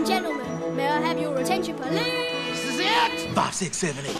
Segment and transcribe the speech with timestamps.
[0.00, 1.92] and gentlemen, may I have your attention, please?
[1.92, 3.34] This is it!
[3.34, 4.16] Five, six, seven, eight.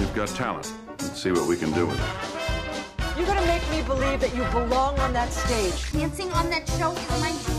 [0.00, 0.72] You've got talent.
[1.00, 3.18] Let's see what we can do with it.
[3.18, 5.92] You're gonna make me believe that you belong on that stage.
[5.92, 7.51] Dancing on that show is my dream.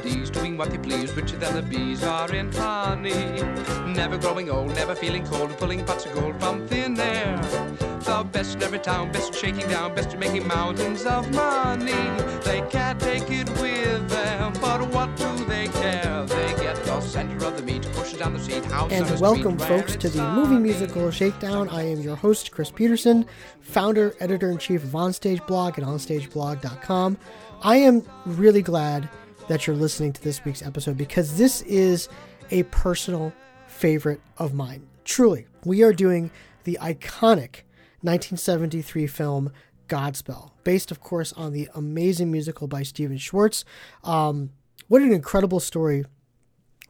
[0.00, 3.12] Born doing what they please, richer than the bees are in honey.
[3.86, 7.36] Never growing old, never feeling cold, pulling pots of gold from thin air.
[7.78, 11.92] The best in every town, best at shaking down, best at making mountains of money.
[12.44, 16.24] They can't take it with them, but what do they care?
[16.26, 19.68] They get the center of the meat, pushes down the seat, house And welcome, street
[19.68, 21.68] folks, to the movie musical Shakedown.
[21.68, 23.26] I am your host, Chris Peterson,
[23.60, 27.16] founder, editor in chief of Onstage Blog at onstageblog.com.
[27.62, 29.08] I am really glad
[29.48, 32.08] that you're listening to this week's episode because this is
[32.50, 33.32] a personal
[33.66, 34.86] favorite of mine.
[35.04, 36.30] Truly, we are doing
[36.64, 37.62] the iconic
[38.00, 39.52] 1973 film
[39.88, 43.64] Godspell, based, of course, on the amazing musical by Stephen Schwartz.
[44.02, 44.50] Um,
[44.88, 46.04] what an incredible story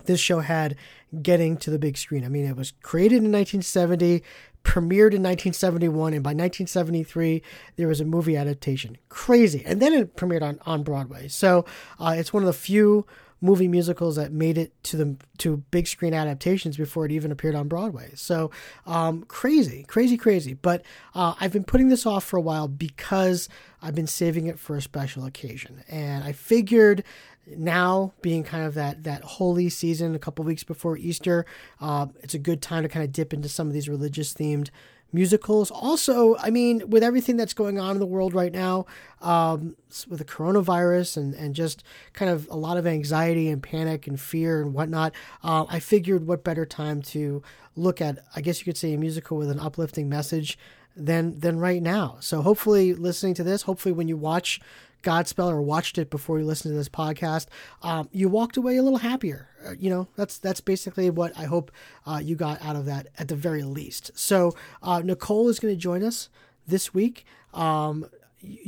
[0.05, 0.77] this show had
[1.22, 2.25] getting to the big screen.
[2.25, 4.22] I mean, it was created in 1970,
[4.64, 7.42] premiered in 1971, and by 1973
[7.76, 8.96] there was a movie adaptation.
[9.08, 11.28] Crazy, and then it premiered on on Broadway.
[11.28, 11.64] So
[12.00, 13.06] uh, it's one of the few
[13.44, 17.54] movie musicals that made it to the to big screen adaptations before it even appeared
[17.54, 18.10] on Broadway.
[18.14, 18.50] So
[18.86, 20.54] um, crazy, crazy, crazy.
[20.54, 20.82] But
[21.14, 23.50] uh, I've been putting this off for a while because
[23.82, 27.04] I've been saving it for a special occasion, and I figured
[27.47, 31.45] now being kind of that that holy season a couple weeks before easter
[31.81, 34.70] uh, it's a good time to kind of dip into some of these religious themed
[35.12, 35.71] musicals.
[35.71, 38.87] Also i mean with everything that's going on in the world right now
[39.21, 39.77] um,
[40.09, 44.21] with the coronavirus and, and just kind of a lot of anxiety and panic and
[44.21, 45.12] fear and whatnot
[45.43, 47.43] uh, i figured what better time to
[47.77, 50.59] look at i guess you could say a musical with an uplifting message
[50.97, 52.16] than than right now.
[52.21, 54.60] So hopefully listening to this hopefully when you watch
[55.04, 57.47] Godspell or watched it before you listened to this podcast,
[57.82, 59.48] um, you walked away a little happier.
[59.65, 61.70] Uh, you know, that's that's basically what I hope
[62.06, 64.10] uh, you got out of that at the very least.
[64.15, 66.28] So uh, Nicole is going to join us
[66.66, 67.25] this week.
[67.53, 68.06] Um,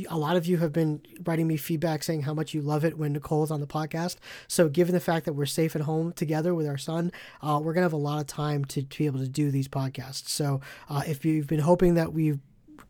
[0.09, 2.97] a lot of you have been writing me feedback saying how much you love it
[2.97, 4.17] when Nicole is on the podcast.
[4.47, 7.11] So, given the fact that we're safe at home together with our son,
[7.41, 9.67] uh, we're gonna have a lot of time to, to be able to do these
[9.67, 10.29] podcasts.
[10.29, 12.39] So, uh, if you've been hoping that we've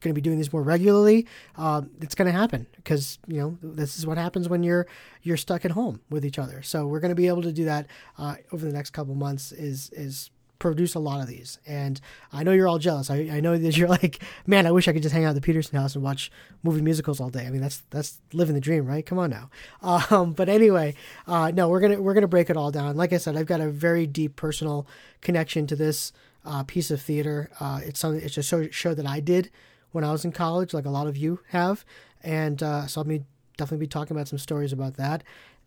[0.01, 1.25] going to be doing these more regularly,
[1.57, 4.87] uh, it's going to happen because you know this is what happens when you're
[5.23, 6.61] you're stuck at home with each other.
[6.61, 7.87] So we're going to be able to do that
[8.17, 9.51] uh, over the next couple months.
[9.51, 11.99] Is is produce a lot of these, and
[12.33, 13.09] I know you're all jealous.
[13.09, 15.35] I, I know that you're like, man, I wish I could just hang out at
[15.35, 16.31] the Peterson house and watch
[16.63, 17.45] movie musicals all day.
[17.45, 19.05] I mean, that's that's living the dream, right?
[19.05, 19.49] Come on now.
[20.09, 20.95] Um, but anyway,
[21.27, 22.95] uh, no, we're gonna we're gonna break it all down.
[22.95, 24.87] Like I said, I've got a very deep personal
[25.21, 26.13] connection to this
[26.45, 27.49] uh, piece of theater.
[27.59, 28.23] Uh, it's something.
[28.23, 29.49] It's a show, show that I did
[29.91, 31.85] when I was in college, like a lot of you have,
[32.21, 33.23] and uh, so I'll be
[33.57, 35.23] definitely be talking about some stories about that,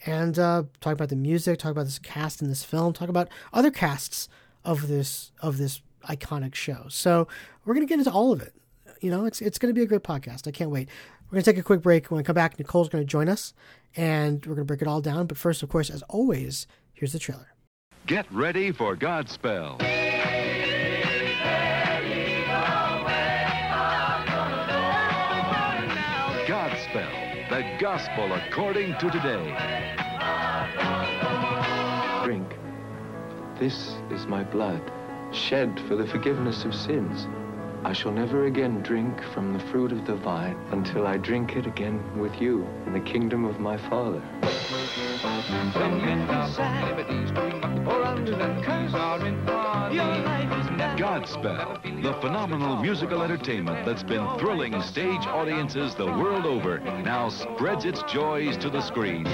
[0.06, 3.28] and uh, talk about the music, talk about this cast in this film, talk about
[3.52, 4.28] other casts
[4.64, 6.86] of this of this iconic show.
[6.88, 7.28] So
[7.64, 8.54] we're gonna get into all of it.
[9.00, 10.46] You know, it's it's gonna be a great podcast.
[10.46, 10.88] I can't wait.
[11.30, 12.10] We're gonna take a quick break.
[12.10, 13.54] When we come back, Nicole's gonna join us,
[13.96, 15.26] and we're gonna break it all down.
[15.26, 17.54] But first, of course, as always, here's the trailer.
[18.06, 19.99] Get ready for Godspell.
[27.50, 29.42] The gospel according to today.
[32.24, 32.46] Drink.
[33.58, 34.80] This is my blood,
[35.32, 37.26] shed for the forgiveness of sins.
[37.82, 41.66] I shall never again drink from the fruit of the vine until I drink it
[41.66, 44.22] again with you in the kingdom of my Father.
[45.72, 51.00] Some men are born liberties, doing what they please, and these are in honey.
[51.00, 57.86] Godspell, the phenomenal musical entertainment that's been thrilling stage audiences the world over, now spreads
[57.86, 59.24] its joys to the screen.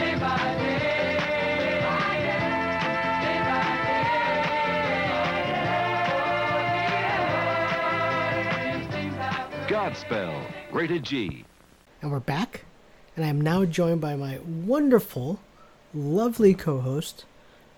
[9.86, 11.44] Godspell, rated G.
[12.02, 12.64] And we're back,
[13.14, 15.38] and I am now joined by my wonderful,
[15.94, 17.24] lovely co-host,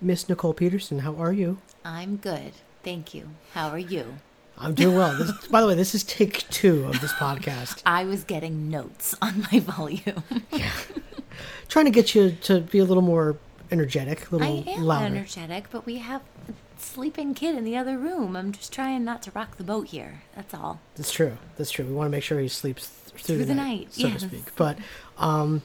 [0.01, 0.97] Miss Nicole Peterson.
[0.99, 1.59] How are you?
[1.85, 2.53] I'm good.
[2.81, 3.29] Thank you.
[3.53, 4.15] How are you?
[4.57, 5.15] I'm doing well.
[5.19, 7.83] This, by the way, this is take two of this podcast.
[7.85, 10.23] I was getting notes on my volume.
[10.51, 10.71] yeah.
[11.67, 13.37] Trying to get you to be a little more
[13.69, 15.05] energetic, a little I am louder.
[15.05, 18.35] energetic, but we have a sleeping kid in the other room.
[18.35, 20.21] I'm just trying not to rock the boat here.
[20.35, 20.79] That's all.
[20.95, 21.37] That's true.
[21.57, 21.85] That's true.
[21.85, 24.21] We want to make sure he sleeps th- through, Through the, night, night, so yes.
[24.21, 24.55] to speak.
[24.55, 24.77] But
[25.17, 25.61] um,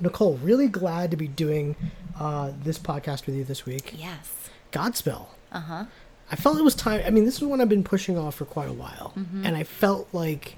[0.00, 1.76] Nicole, really glad to be doing
[2.18, 3.94] uh, this podcast with you this week.
[3.96, 4.50] Yes.
[4.72, 5.26] Godspell.
[5.52, 5.84] Uh huh.
[6.30, 7.02] I felt it was time.
[7.06, 9.46] I mean, this is one I've been pushing off for quite a while, Mhm.
[9.46, 10.56] and I felt like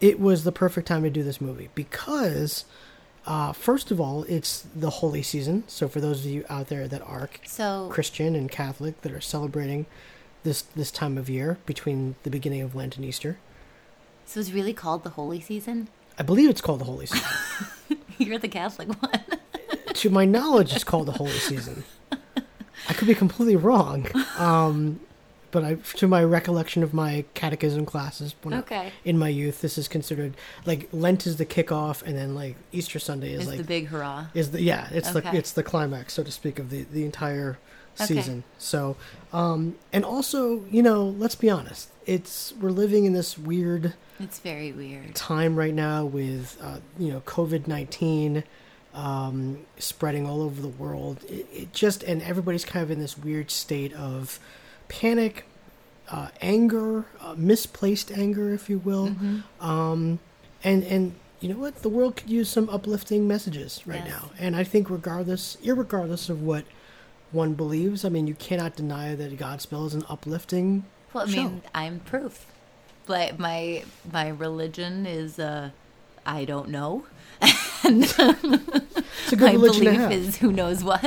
[0.00, 2.64] it was the perfect time to do this movie because,
[3.26, 5.64] uh, first of all, it's the holy season.
[5.66, 9.20] So for those of you out there that are So- Christian and Catholic that are
[9.20, 9.86] celebrating
[10.44, 13.38] this this time of year between the beginning of Lent and Easter,
[14.26, 15.88] So it's really called the holy season.
[16.18, 17.28] I believe it's called the holy season.
[18.18, 19.20] You're the Catholic one.
[19.94, 21.84] to my knowledge, it's called the holy season.
[22.88, 24.06] I could be completely wrong,
[24.38, 24.98] um,
[25.52, 29.78] but I, to my recollection of my catechism classes when I- in my youth, this
[29.78, 30.34] is considered
[30.66, 33.86] like Lent is the kickoff, and then like Easter Sunday is Is like the big
[33.88, 34.26] hurrah.
[34.34, 37.58] Is the yeah, it's the it's the climax, so to speak, of the the entire
[38.00, 38.06] Okay.
[38.06, 38.42] season.
[38.56, 38.96] So,
[39.34, 44.38] um, and also, you know, let's be honest, it's we're living in this weird It's
[44.38, 45.14] very weird.
[45.14, 48.44] time right now with uh, you know COVID nineteen
[48.94, 51.22] um, spreading all over the world.
[51.28, 54.38] It, it just and everybody's kind of in this weird state of
[55.00, 55.44] panic,
[56.10, 59.08] uh, anger, uh, misplaced anger, if you will.
[59.08, 59.42] Mhm.
[59.60, 60.18] Um,
[60.62, 64.08] and and you know what, the world could use some uplifting messages right Yes.
[64.08, 64.30] now.
[64.38, 66.64] And I think regardless, irregardless of what
[67.32, 71.36] one believes, I mean, you cannot deny that Godspell is an uplifting Well, I show.
[71.42, 72.46] mean, I'm proof.
[73.08, 75.70] Like my my religion is uh,
[76.24, 77.04] I don't know.
[77.84, 81.02] and It's a good my belief is who knows what.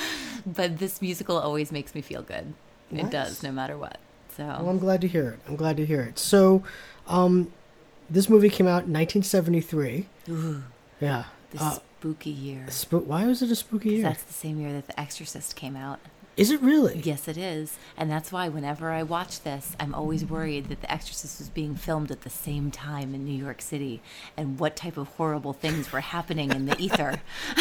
[0.46, 2.54] but this musical always makes me feel good.
[2.90, 3.98] It does, no matter what.
[4.36, 5.40] So Well, I'm glad to hear it.
[5.48, 6.18] I'm glad to hear it.
[6.18, 6.62] So,
[7.06, 7.52] um,
[8.08, 10.06] this movie came out in 1973.
[10.28, 10.62] Ooh,
[11.00, 11.24] Yeah.
[11.50, 12.66] the Uh, spooky year.
[12.68, 13.06] Spook.
[13.06, 14.02] Why was it a spooky year?
[14.02, 15.98] That's the same year that The Exorcist came out.
[16.36, 17.00] Is it really?
[17.04, 17.76] Yes, it is.
[17.98, 21.74] And that's why whenever I watch this, I'm always worried that The Exorcist was being
[21.74, 24.00] filmed at the same time in New York City
[24.36, 27.20] and what type of horrible things were happening in the ether.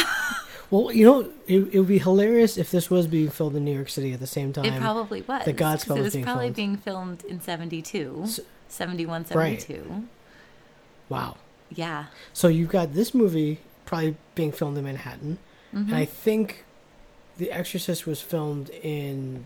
[0.71, 3.73] Well, you know, it, it would be hilarious if this was being filmed in New
[3.73, 4.65] York City at the same time.
[4.65, 5.43] It probably was.
[5.45, 6.55] The Godspell It was was being probably filmed.
[6.55, 8.27] being filmed in 72,
[8.67, 9.59] 71, Right.
[9.61, 10.07] 72.
[11.09, 11.37] Wow.
[11.71, 12.05] Yeah.
[12.33, 15.39] So you've got this movie probably being filmed in Manhattan,
[15.71, 15.93] and Mhm.
[15.93, 16.65] I think
[17.37, 19.45] The Exorcist was filmed in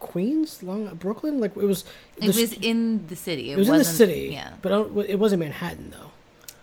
[0.00, 1.40] Queens, Long Brooklyn.
[1.40, 1.84] Like it was.
[2.16, 3.50] It was in the city.
[3.50, 4.30] It, It was in the city.
[4.32, 4.54] Yeah.
[4.62, 4.70] But
[5.08, 6.10] it wasn't Manhattan though.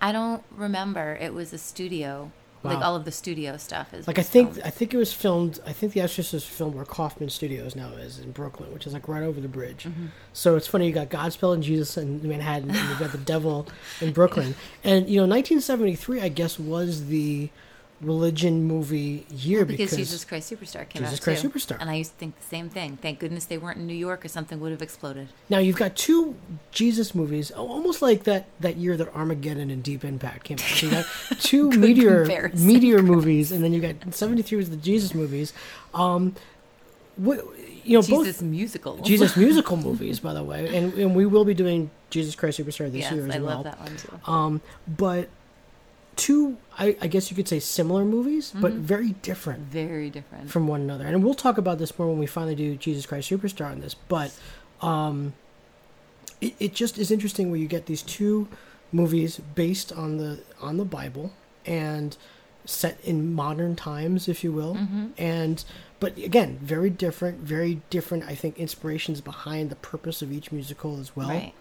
[0.01, 1.17] I don't remember.
[1.21, 2.31] It was a studio.
[2.61, 4.05] Like all of the studio stuff is.
[4.05, 4.67] Like I think filmed.
[4.67, 5.59] I think it was filmed.
[5.65, 8.93] I think The Exorcist was filmed where Kaufman Studios now is in Brooklyn, which is
[8.93, 9.85] like right over the bridge.
[9.85, 10.07] Mm-hmm.
[10.33, 13.67] So it's funny you got Godspell and Jesus in Manhattan, and you got the Devil
[14.01, 14.55] in Brooklyn.
[14.83, 17.49] And you know, 1973, I guess, was the
[18.01, 21.49] religion movie year because, because, Jesus Christ Superstar came Jesus out Christ too.
[21.49, 21.77] Superstar.
[21.81, 22.97] and I used to think the same thing.
[22.97, 25.27] Thank goodness they weren't in New York, or something would have exploded.
[25.49, 26.35] now you've got two
[26.71, 30.61] Jesus movies, almost like that that year that Armageddon and Deep Impact came out.
[30.61, 31.05] So you got
[31.39, 35.53] two meteor comparison, meteor movies, and then you got 73 was the Jesus movies.
[35.93, 36.35] Um,
[37.17, 37.45] what,
[37.83, 39.01] you know, both Jesus musicals.
[39.05, 42.91] Jesus musical movies, by the way, and and we will be doing Jesus Christ Superstar
[42.91, 43.55] this Yes, year as I well.
[43.57, 44.31] love that one too.
[44.31, 45.27] Um, but
[46.19, 48.79] two, I, I guess you could say similar movies, but Mhm.
[48.79, 50.49] very different Very different.
[50.51, 51.05] from one another.
[51.05, 53.95] And we'll talk about this more when we finally do Jesus Christ Superstar on this.
[53.95, 54.31] But
[54.81, 55.33] um,
[56.41, 58.47] it, it just is interesting where you get these two
[58.91, 61.31] movies based on the on the Bible
[61.65, 62.17] and
[62.65, 65.11] set in modern times, if you will, Mhm.
[65.17, 65.63] and
[65.99, 68.23] but again, very different, very different.
[68.25, 71.29] I think inspirations behind the purpose of each musical as well.
[71.29, 71.53] Right.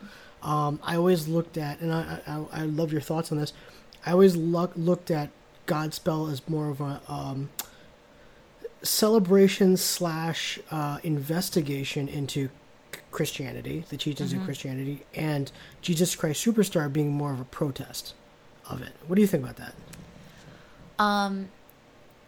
[0.43, 3.53] Um, I always looked at, and I, I, I love your thoughts on this.
[4.07, 5.31] I always look, looked at
[5.67, 7.51] Godspell as more of a um,
[8.83, 12.49] celebration slash uh, investigation into
[13.11, 14.39] Christianity, the teachings Mhm.
[14.39, 15.51] of Christianity, and
[15.83, 18.15] Jesus Christ Superstar being more of a protest
[18.69, 18.93] of it.
[19.07, 19.75] What do you think about that?
[20.99, 21.49] Um,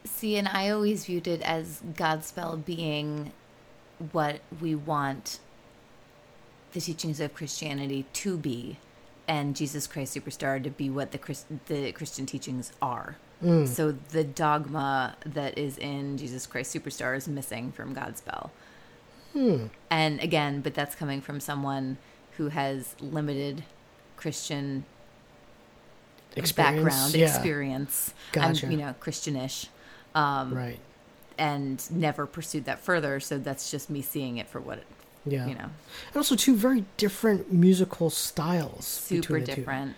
[0.05, 3.33] see, and I always viewed it as Godspell being
[4.13, 5.39] what we want
[6.73, 8.79] the teachings of Christianity to be,
[9.31, 13.17] and Jesus Christ Superstar to be what the Christ- the Christian teachings are.
[13.43, 13.67] Mm.
[13.69, 18.51] So the dogma that is in Jesus Christ Superstar is missing from Godspell.
[19.33, 19.67] Hmm.
[19.89, 21.99] And again, but that's coming from someone
[22.39, 23.63] who has limited
[24.17, 24.85] Christian
[26.35, 27.27] Experience, background yeah.
[27.27, 28.13] experience.
[28.33, 28.67] Gotcha.
[28.67, 29.69] I'm, you know, Christianish.
[30.13, 30.81] Um, Right.
[31.39, 33.21] And never pursued that further.
[33.21, 34.87] So that's just me seeing it for what it,
[35.27, 35.47] Yeah.
[35.47, 35.69] you know,
[36.09, 38.87] And also two very different musical styles.
[38.87, 39.55] super the two.
[39.57, 39.97] different.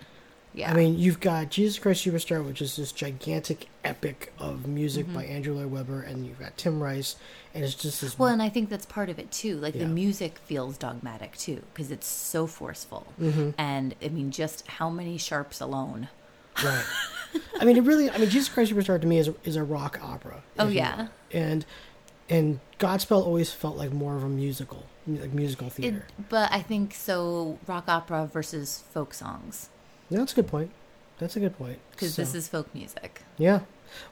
[0.55, 0.69] Yeah.
[0.69, 5.15] I mean, you've got Jesus Christ Superstar, which is this gigantic epic of music Mm-hmm.
[5.15, 7.15] by Andrew Lloyd Webber, and you've got Tim Rice,
[7.55, 8.19] and it's just this.
[8.19, 9.57] Well, and I think that's part of it too.
[9.57, 9.81] Like Yeah.
[9.85, 13.07] the music feels dogmatic too, because it's so forceful.
[13.19, 13.49] Mm-hmm.
[13.57, 16.09] And I mean, just how many sharps alone?
[16.63, 16.85] Right.
[17.59, 18.11] I mean, it really.
[18.11, 20.43] I mean, Jesus Christ Superstar to me is a, is a rock opera.
[20.59, 20.97] Oh, yeah.
[20.97, 21.09] will.
[21.31, 21.65] and
[22.33, 26.05] and Godspell always felt like more of a musical, like musical It, theater.
[26.29, 27.59] but I think so.
[27.67, 29.69] Rock opera versus folk songs,
[30.09, 30.71] Yeah, that's a good point.
[31.19, 31.79] That's a good point.
[31.91, 33.21] because So- this is folk music.
[33.37, 33.59] Yeah.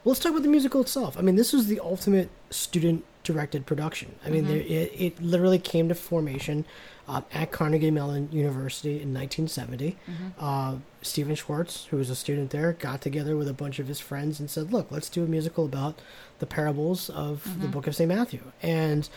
[0.04, 1.18] Well, let's talk about the musical itself.
[1.18, 4.16] I mean, this was the ultimate student-directed production.
[4.24, 4.54] I mean, mm-hmm.
[4.54, 6.66] there, it, it literally came to formation
[7.08, 9.98] uh, at Carnegie Mellon University in 1970.
[10.40, 14.00] Uh, Stephen Schwartz, who was a student there, got together with a bunch of his
[14.00, 16.00] friends and said, "Look, let's do a musical about
[16.40, 18.08] the parables of the Book of St.
[18.08, 19.10] Matthew." And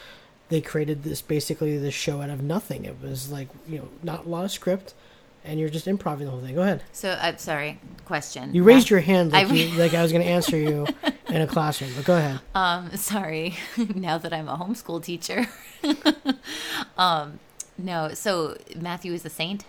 [0.49, 2.85] they created this basically this show out of nothing.
[2.85, 4.95] It was like you know, not a lot of script,
[5.45, 6.55] and you're just improvising the whole thing.
[6.55, 6.83] Go ahead.
[6.93, 7.79] So I'm sorry.
[8.07, 8.55] Question.
[8.55, 10.87] You raised your hand like, I- you, like I was going to answer you
[11.29, 12.41] in a classroom, but go ahead.
[12.55, 13.57] Um, sorry.
[13.95, 15.47] now that I'm a homeschool teacher.
[16.99, 17.39] um,
[17.79, 18.11] no.
[18.15, 19.65] So Matthew is a saint.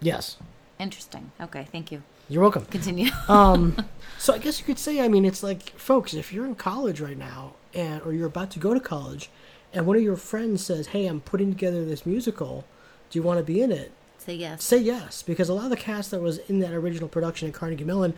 [0.00, 0.36] Yes,
[0.78, 1.30] Interesting.
[1.40, 1.64] Okay.
[1.70, 2.02] Thank you.
[2.28, 2.64] you're welcome.
[2.64, 3.10] Continue.
[3.28, 3.76] Um,
[4.18, 7.00] so I guess you could say, I mean, it's like, folks, if you're in college
[7.00, 9.30] right now, and or you're about to go to college,
[9.72, 12.64] and one of your friends says, "Hey, I'm putting together this musical.
[13.10, 14.62] Do you want to be in it?" Say yes.
[14.64, 17.54] Say yes, because a lot of the cast that was in that original production at
[17.54, 18.14] Carnegie Mellon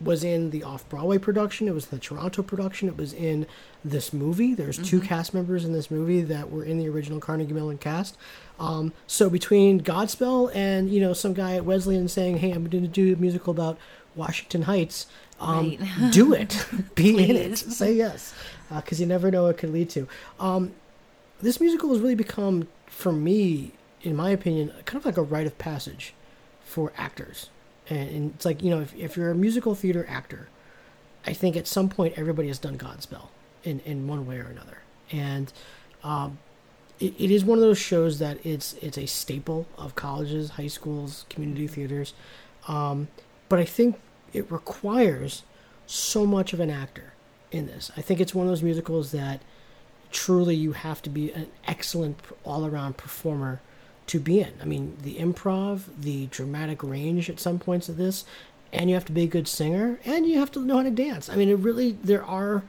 [0.00, 1.68] was in the off Broadway production.
[1.68, 2.88] It was the Toronto production.
[2.88, 3.46] It was in
[3.84, 4.54] this movie.
[4.54, 8.16] There's two cast members in this movie that were in the original Carnegie Mellon cast.
[8.58, 12.82] Um, so between Godspell and you know some guy at Wesleyan saying, "Hey, I'm going
[12.84, 13.78] to do a musical about
[14.14, 15.06] Washington Heights,"
[15.40, 15.80] um, Right.
[16.12, 16.66] do it.
[16.94, 17.58] Be in it.
[17.58, 18.34] Say yes,
[18.74, 20.08] because you never know what it could lead to.
[20.40, 20.72] Um,
[21.40, 23.72] this musical has really become, for me,
[24.02, 26.14] in my opinion, kind of like a rite of passage
[26.64, 27.50] for actors.
[27.88, 30.48] And, it's like, you know, if, if you're a musical theater actor,
[31.26, 33.28] I think at some point everybody has done Godspell
[33.62, 34.78] in, in one way or another.
[35.10, 35.52] And
[36.02, 36.38] um,
[37.00, 40.68] it, it is one of those shows that it's it's a staple of colleges, high
[40.68, 42.14] schools, community theaters.
[42.68, 43.08] Um,
[43.48, 43.96] but I think
[44.32, 45.42] it requires
[45.86, 47.12] so much of an actor
[47.52, 47.90] in this.
[47.96, 49.42] I think it's one of those musicals that
[50.10, 53.60] truly you have to be an excellent all around performer
[54.08, 54.52] to be in.
[54.60, 58.24] I mean, the improv, the dramatic range at some points of this,
[58.72, 60.90] and you have to be a good singer, and you have to know how to
[60.90, 61.28] dance.
[61.28, 62.62] I mean, it really, there are,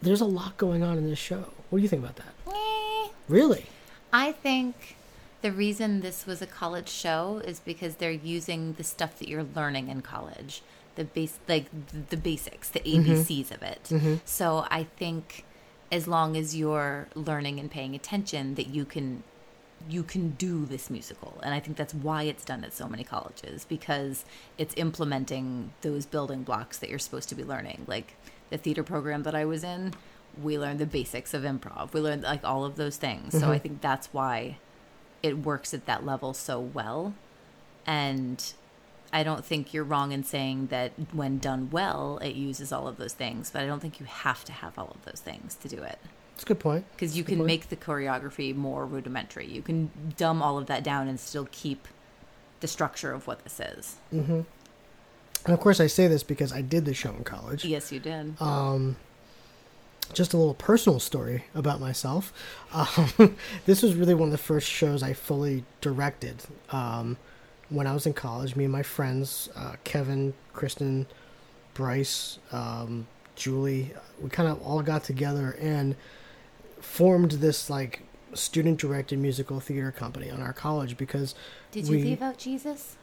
[0.00, 1.50] there's a lot going on in this show.
[1.70, 2.34] What do you think about that?
[2.54, 3.66] Eh, Really?
[4.12, 4.96] I think
[5.42, 9.46] the reason this was a college show is because they're using the stuff that you're
[9.54, 10.62] learning in college,
[10.94, 11.66] the base, like
[12.08, 13.90] the basics, the ABCs of it.
[14.24, 15.44] So I think
[15.92, 19.22] as long as you're learning and paying attention, that you can
[19.88, 21.38] you can do this musical.
[21.42, 24.24] And i think that's why it's done at so many colleges because
[24.56, 27.84] it's implementing those building blocks that you're supposed to be learning.
[27.86, 28.14] Like
[28.50, 29.94] the theater program that i was in
[30.40, 31.92] we learned the basics of improv.
[31.92, 33.32] We learned like all of those things.
[33.32, 33.62] So i mm-hmm.
[33.62, 34.58] think that's why
[35.22, 37.14] it works at that level so well.
[37.86, 38.52] And
[39.12, 42.96] i don't think you're wrong in saying that when done well it uses all of
[42.98, 45.68] those things but i don't think you have to have all of those things to
[45.68, 45.98] do it
[46.38, 46.84] It's a good point.
[46.92, 47.46] because you can point.
[47.48, 49.44] make the choreography more rudimentary.
[49.44, 51.88] You can dumb all of that down and still keep
[52.60, 53.96] the structure of what this is.
[54.12, 54.46] And
[55.48, 57.64] of course, I say this because I did the show in college.
[57.64, 58.40] Yes, you did.
[58.40, 58.94] Um,
[60.12, 62.32] just a little personal story about myself.
[62.72, 66.44] Um, this was really one of the first shows I fully directed.
[66.70, 67.16] Um,
[67.68, 71.06] when I was in college, me and my friends, uh, Kevin, Kristen,
[71.74, 75.96] Bryce, um, Julie, we kind of all got together and
[76.80, 78.02] formed this like
[78.34, 81.34] student directed musical theater company on our college because
[81.72, 82.96] Did you we leave out Jesus?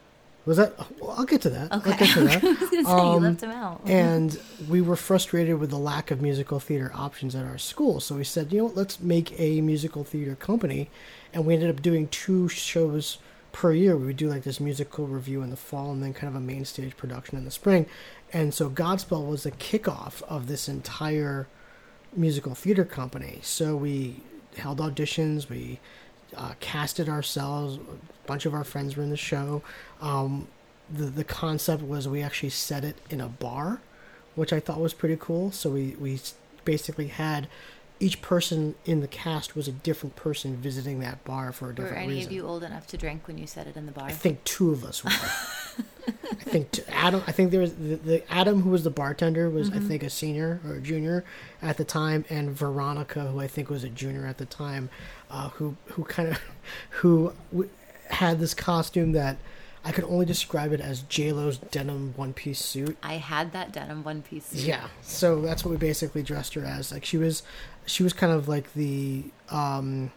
[0.44, 1.72] was that well, I'll get to that.
[1.72, 1.96] I'll Okay.
[1.96, 2.44] get to that.
[2.44, 3.80] I was gonna say Um, you left him out.
[3.86, 7.98] and we were frustrated with the lack of musical theater options at our school.
[8.00, 10.88] So we said, you know what, let's make a musical theater company.
[11.34, 13.18] And we ended up doing two shows
[13.50, 13.96] per year.
[13.96, 16.44] We would do like this musical review in the fall and then kind of a
[16.44, 17.86] main stage production in the spring.
[18.32, 21.48] And so Godspell was the kickoff of this entire
[22.16, 23.38] musical theater company.
[23.42, 24.22] So we
[24.56, 25.78] held auditions, we
[26.36, 29.62] uh, casted ourselves, a bunch of our friends were in the show.
[30.00, 30.48] Um,
[30.90, 33.80] the the concept was we actually set it in a bar,
[34.34, 35.50] which I thought was pretty cool.
[35.50, 36.20] So we we
[36.64, 37.48] basically had
[37.98, 41.92] each person in the cast was a different person visiting that bar for a different
[41.92, 42.06] reason.
[42.06, 42.30] Were any reason.
[42.30, 44.04] of you old enough to drink when you said it in the bar?
[44.06, 45.10] I think two of us were.
[46.08, 47.22] I think t- Adam.
[47.26, 50.10] I think there was the, the Adam who was the bartender was I think a
[50.10, 51.24] senior or a junior
[51.62, 54.88] at the time, and Veronica who I think was a junior at the time,
[55.30, 56.40] uh, who who kind of
[56.90, 57.70] who w-
[58.10, 59.36] had this costume that
[59.86, 62.96] I could only describe it as J Lo's denim one piece suit.
[63.02, 64.46] I had that denim one piece.
[64.46, 64.62] suit.
[64.62, 66.90] Yeah, so that's what we basically dressed her as.
[66.90, 67.42] Like she was,
[67.86, 70.10] she was kind of like the um,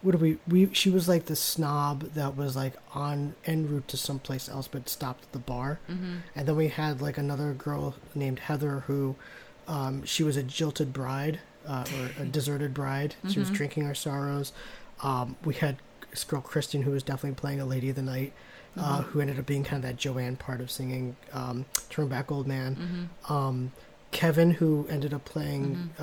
[0.00, 0.72] what do we we?
[0.72, 4.88] She was like the snob that was like on en route to someplace else, but
[4.88, 5.78] stopped at the bar.
[5.90, 6.20] Mhm.
[6.34, 9.14] And then we had like another girl named Heather who,
[9.68, 11.38] um, she was a jilted bride
[11.68, 13.14] uh, or a deserted bride.
[13.28, 13.54] She was Mhm.
[13.54, 14.52] drinking her sorrows.
[15.02, 15.76] Um, we had
[16.10, 18.32] this girl Kristen who was definitely playing a lady of the night.
[18.76, 19.04] Uh, Mhm.
[19.04, 22.46] who ended up being kind of that Joanne part of singing um, "Turn Back Old
[22.46, 23.30] Man." Mhm.
[23.30, 23.72] Um,
[24.12, 26.02] Kevin, who ended up playing Mm-hmm.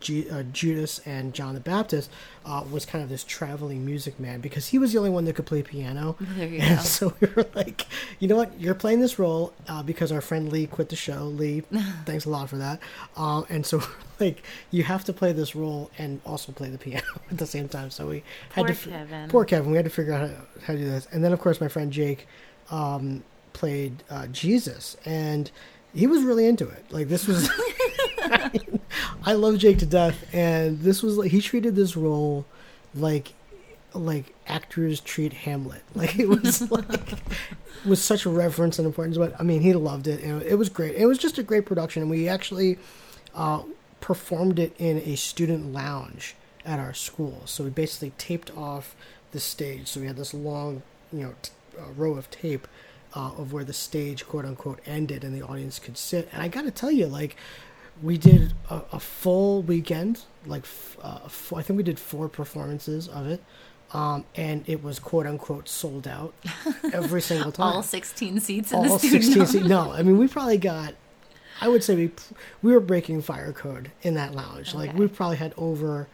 [0.00, 2.10] G- uh, Judas and John the Baptist,
[2.44, 5.34] uh, was kind of this traveling music man because he was the only one that
[5.34, 6.16] could play piano.
[6.38, 6.82] And go.
[6.82, 7.86] so we were like,
[8.18, 11.24] you know what, you're playing this role uh, because our friend Lee quit the show.
[11.24, 11.60] Lee,
[12.04, 12.80] thanks a lot for that.
[13.16, 13.82] Um, and so
[14.20, 17.68] like you have to play this role and also play the piano at the same
[17.68, 17.90] time.
[17.90, 18.22] So we
[18.52, 19.28] had Poor to fi- Kevin.
[19.28, 19.70] poor Kevin.
[19.70, 21.08] We had to figure out how to, how to do this.
[21.12, 22.26] And then of course my friend Jake
[22.70, 23.24] um,
[23.54, 25.50] played uh, Jesus, and
[25.96, 26.84] he was really into it.
[26.90, 27.48] Like this was.
[29.24, 32.44] I love Jake to death, and this was like he treated this role
[32.94, 33.34] like
[33.94, 35.82] like actors treat Hamlet.
[35.94, 37.18] Like it was like
[37.84, 39.16] with such reverence and importance.
[39.16, 40.94] But I mean, he loved it, and it was great.
[40.94, 42.78] It was just a great production, and we actually
[43.34, 43.62] uh,
[44.00, 46.34] performed it in a student lounge
[46.64, 47.42] at our school.
[47.46, 48.94] So we basically taped off
[49.32, 49.88] the stage.
[49.88, 52.66] So we had this long, you know, t- uh, row of tape
[53.16, 56.28] uh, of where the stage, quote unquote, ended, and the audience could sit.
[56.32, 57.34] And I got to tell you, like
[58.02, 62.28] we did a, a full weekend like f- uh, f- i think we did four
[62.28, 63.42] performances of it
[63.94, 66.34] um, and it was quote unquote sold out
[66.92, 69.50] every single time All 16 seats in all the student 16 lounge.
[69.50, 70.92] seat no i mean we probably got
[71.62, 72.10] i would say we
[72.62, 76.06] we were breaking fire code in that lounge like we probably had over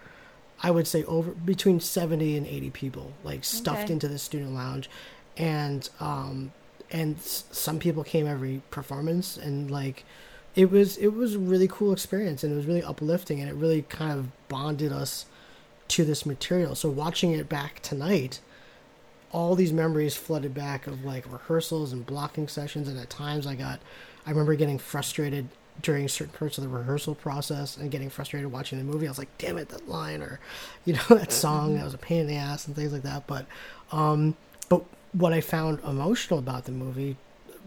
[0.62, 3.92] i would say over between 70 and 80 people like stuffed Okay.
[3.94, 4.88] into the student lounge
[5.36, 6.52] and um
[6.92, 10.04] and s- some people came every performance and like
[10.54, 13.54] it was it was a really cool experience and it was really uplifting and it
[13.54, 15.26] really kind of bonded us
[15.88, 16.74] to this material.
[16.74, 18.40] So watching it back tonight
[19.30, 23.54] all these memories flooded back of like rehearsals and blocking sessions and at times i
[23.54, 23.80] got
[24.26, 25.48] i remember getting frustrated
[25.80, 29.06] during certain parts of the rehearsal process and getting frustrated watching the movie.
[29.06, 30.38] I was like damn it that line or
[30.84, 33.26] you know that song that was a pain in the ass and things like that
[33.26, 33.46] but
[33.90, 34.36] um
[34.68, 37.16] but what i found emotional about the movie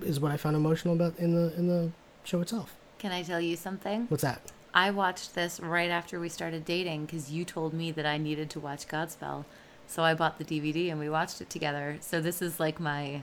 [0.02, 1.92] is what i found emotional about in the in the
[2.24, 4.06] show itself Can I tell you something?
[4.10, 4.42] what's that
[4.74, 8.50] I watched this right after we started dating because you told me that I needed
[8.50, 9.46] to watch Godspell.
[9.88, 11.96] So I bought the DVD and we watched it together.
[12.02, 13.22] So this is like my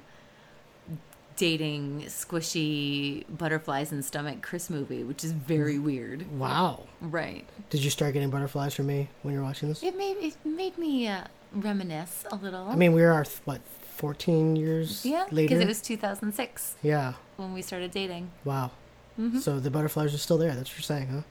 [1.37, 6.25] dating, squishy butterflies and stomach Chris movie, which is very weird.
[6.39, 7.45] wow Right.
[7.71, 10.79] did you start getting butterflies from me when you're watching this It made it made
[10.79, 12.69] me uh, reminisce a little.
[12.69, 13.61] i mean we are what
[14.03, 18.31] 14 years yeah, later because it was 2006 yeah when we started dating.
[18.45, 18.73] Wow.
[19.19, 19.41] Mhm.
[19.41, 20.55] So the butterflies are still there.
[20.57, 21.23] That's what you're saying, huh?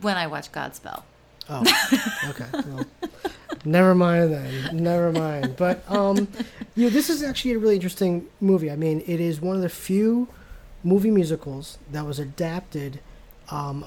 [0.00, 1.02] When I watched Godspell.
[1.50, 1.62] Oh,
[2.30, 2.46] okay.
[2.66, 2.86] Well,
[3.66, 4.82] never mind then.
[4.82, 5.56] Never mind.
[5.56, 6.28] But um,
[6.74, 8.70] you know, this is actually a really interesting movie.
[8.70, 10.28] I mean, it is one of the few
[10.82, 13.00] movie musicals that was adapted
[13.50, 13.84] um,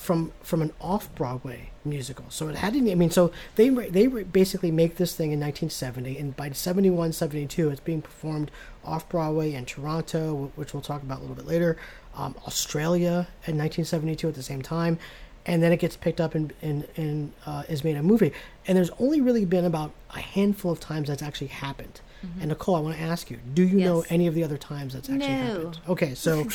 [0.00, 2.24] from from an off Broadway musical.
[2.30, 2.90] So it had to.
[2.90, 7.68] I mean, so they they basically make this thing in 1970, and by 71, 72,
[7.68, 8.50] it's being performed
[8.82, 11.76] off Broadway in Toronto, which we'll talk about a little bit later.
[12.14, 14.98] Um, Australia in 1972 at the same time,
[15.44, 18.32] and then it gets picked up and and, and uh, is made a movie.
[18.66, 22.00] And there's only really been about a handful of times that's actually happened.
[22.24, 22.40] Mhm.
[22.40, 24.92] And Nicole, I want to ask you: Do you know any of the other times
[24.94, 25.36] that's actually No.
[25.36, 25.78] happened?
[25.88, 26.46] Okay, so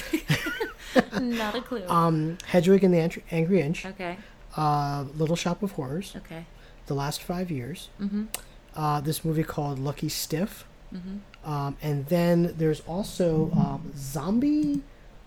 [1.19, 1.83] Not a clue.
[1.87, 3.85] um, Hedwig and the Ant- Angry Inch.
[3.85, 4.17] Okay.
[4.55, 6.13] Uh, Little Shop of Horrors.
[6.17, 6.45] Okay.
[6.87, 7.89] The last five years.
[8.01, 8.27] Mhm.
[8.75, 10.65] Uh, this movie called Lucky Stiff.
[10.93, 11.19] Mhm.
[11.43, 14.81] Um, and then there's also um, Zombie.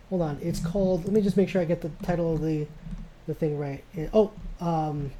[0.08, 1.04] Hold on, it's called.
[1.04, 2.66] Let me just make sure I get the title of the
[3.26, 3.84] the thing right.
[4.14, 5.10] Oh, um,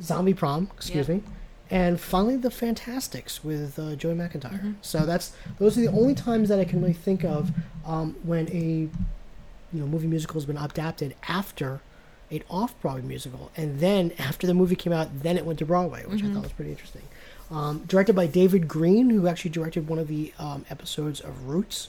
[0.00, 0.70] Zombie Prom.
[0.76, 1.16] Excuse Yep.
[1.18, 1.22] me.
[1.70, 4.58] And finally, the Fantasticks with uh, Joey McIntyre.
[4.62, 4.74] Mhm.
[4.80, 7.50] So that's those are the only times that I can really think of
[7.84, 8.88] um, when a
[9.72, 11.80] you know movie musical has been adapted after
[12.30, 16.04] an off-Broadway musical, and then after the movie came out, then it went to Broadway,
[16.06, 16.34] which I Mhm.
[16.34, 17.02] thought was pretty interesting.
[17.50, 21.88] Um, directed by David Greene, who actually directed one of the um, episodes of Roots,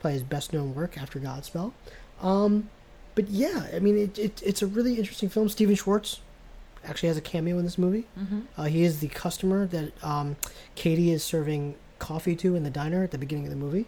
[0.00, 1.72] probably his best-known work after Godspell.
[2.20, 2.68] Um,
[3.14, 5.48] but yeah, I mean, it, it, it's a really interesting film.
[5.48, 6.20] Stephen Schwartz
[6.88, 8.06] actually has a cameo in this movie.
[8.18, 8.42] Mhm.
[8.56, 10.36] Uh, he is the customer that um,
[10.74, 13.86] Katie is serving coffee to in the diner at the beginning of the movie.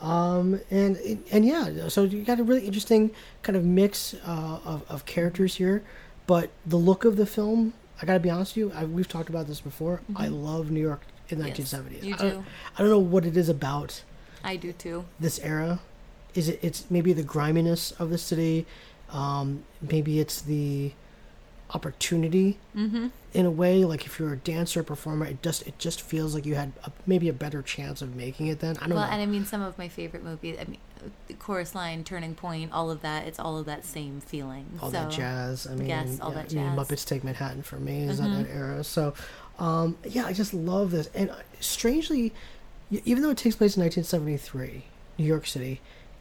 [0.00, 3.10] Um, and and yeah, so you got a really interesting
[3.42, 5.82] kind of mix uh, of, of characters here.
[6.26, 9.08] But the look of the film, I got to be honest with you, I, we've
[9.08, 10.00] talked about this before.
[10.16, 12.02] I love New York in the Yes, 1970s.
[12.02, 12.46] you I don't.
[12.76, 14.02] I don't know what it is about
[14.42, 15.04] I do too.
[15.20, 15.80] this era.
[16.34, 16.58] Is it?
[16.62, 18.66] It's maybe the griminess of the city.
[19.10, 20.92] Um, maybe it's the
[21.72, 23.08] opportunity Mm-hmm.
[23.32, 23.84] in a way.
[23.84, 26.72] Like if you're a dancer or performer, it just it just feels like you had
[26.84, 28.60] a, maybe a better chance of making it.
[28.60, 29.12] Then I don't Well, know.
[29.12, 30.56] and I mean, some of my favorite movies.
[30.60, 30.78] I mean,
[31.28, 33.26] the chorus line, Turning Point, all of that.
[33.26, 34.66] It's all of that same feeling.
[34.82, 35.66] all so, that jazz.
[35.66, 36.76] I mean, yes, all yeah, that I mean.
[36.76, 38.36] Muppets Take Manhattan for me is Mhm.
[38.38, 38.84] that, that era.
[38.84, 39.14] So,
[39.58, 41.08] um, yeah, I just love this.
[41.14, 42.32] And uh, strangely,
[42.90, 44.84] even though it takes place in 1973,
[45.18, 45.80] New York City,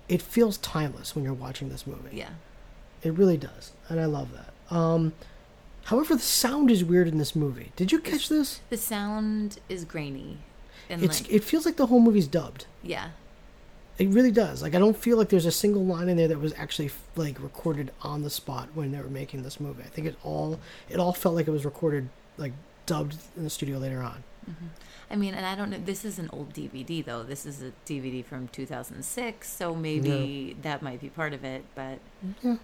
[0.09, 2.15] it feels timeless when you're watching this movie.
[2.17, 2.29] Yeah.
[3.01, 4.53] It really does, and I love that.
[4.75, 5.13] Um,
[5.85, 7.71] however, the sound is weird in this movie.
[7.75, 8.61] Did you catch this?
[8.69, 10.37] The sound is grainy.
[10.89, 12.65] And It's like, it feels like the whole movie's dubbed.
[12.81, 13.09] yeah.
[13.99, 14.63] It really does.
[14.63, 17.39] Like I don't feel like there's a single line in there that was actually like
[17.39, 19.83] recorded on the spot when they were making this movie.
[19.83, 22.53] I think it all it all felt like it was recorded like
[22.87, 24.23] dubbed in the studio later on.
[24.49, 24.65] Mm-hmm.
[25.11, 25.77] I mean, and I don't know.
[25.77, 27.21] This is an old DVD, though.
[27.21, 31.63] This is a DVD from 2006, so maybe that might be part of it.
[31.75, 31.99] But
[32.41, 32.55] Yeah,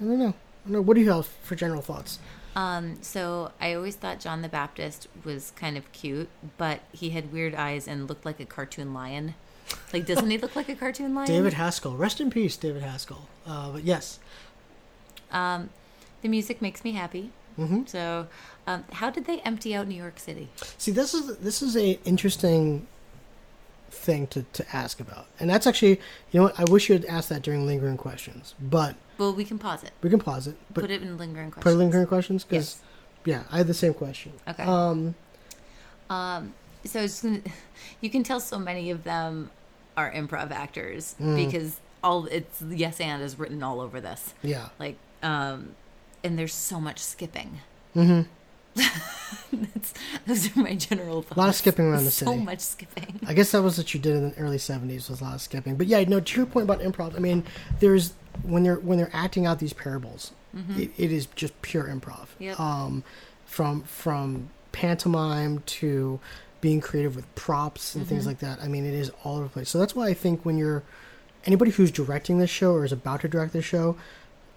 [0.00, 0.26] I don't know.
[0.26, 0.34] I
[0.66, 0.82] don't know.
[0.82, 2.18] What do you have for general thoughts?
[2.56, 7.32] Um, so I always thought John the Baptist was kind of cute, but he had
[7.32, 9.34] weird eyes and looked like a cartoon lion.
[9.92, 11.26] Like, doesn't he look like a cartoon lion?
[11.28, 13.28] David Haskell, rest in peace, David Haskell.
[13.46, 14.18] Uh, but yes,
[15.32, 15.70] Um,
[16.22, 17.30] the music makes me happy.
[17.58, 17.88] Mhm.
[17.88, 18.26] So,
[18.66, 20.48] um, how did they empty out New York City?
[20.78, 22.86] see, this is this is a interesting
[23.90, 27.04] thing to, to ask about, and that's actually you know what I wish you had
[27.06, 29.92] asked that during lingering questions, but Well, we can pause it.
[30.02, 30.56] we can pause it.
[30.72, 31.54] But Put it in lingering questions.
[31.54, 31.78] put questions.
[31.78, 32.82] lingering questions because
[33.24, 33.36] Yes.
[33.36, 34.32] yeah, I had the same question.
[34.48, 34.62] Okay.
[34.64, 35.14] Um,
[36.10, 37.24] Um, so it's,
[38.00, 39.50] you can tell so many of them
[39.96, 41.36] are improv actors Mm.
[41.46, 44.34] because all it's yes and is written all over this.
[44.42, 44.68] yeah.
[44.78, 45.74] Like, um,
[46.22, 47.60] and there's so much skipping.
[47.94, 48.28] hmm That's,
[50.26, 51.36] those are my general thoughts.
[51.36, 52.30] A lot of skipping around the city.
[52.30, 53.20] so much skipping.
[53.26, 55.40] I guess that was what you did in the early '70s was a lot of
[55.40, 55.76] skipping.
[55.76, 56.20] But yeah, no.
[56.20, 57.44] To your point about improv, I mean,
[57.80, 60.32] there's when they're when they're acting out these parables,
[60.76, 62.28] it, it is just pure improv.
[62.38, 62.58] Yep.
[62.58, 63.04] Um,
[63.46, 66.18] from from pantomime to
[66.60, 68.58] being creative with props and things like that.
[68.60, 69.68] I mean, it is all over the place.
[69.68, 70.82] So that's why I think when you're
[71.44, 73.96] anybody who's directing this show or is about to direct this show,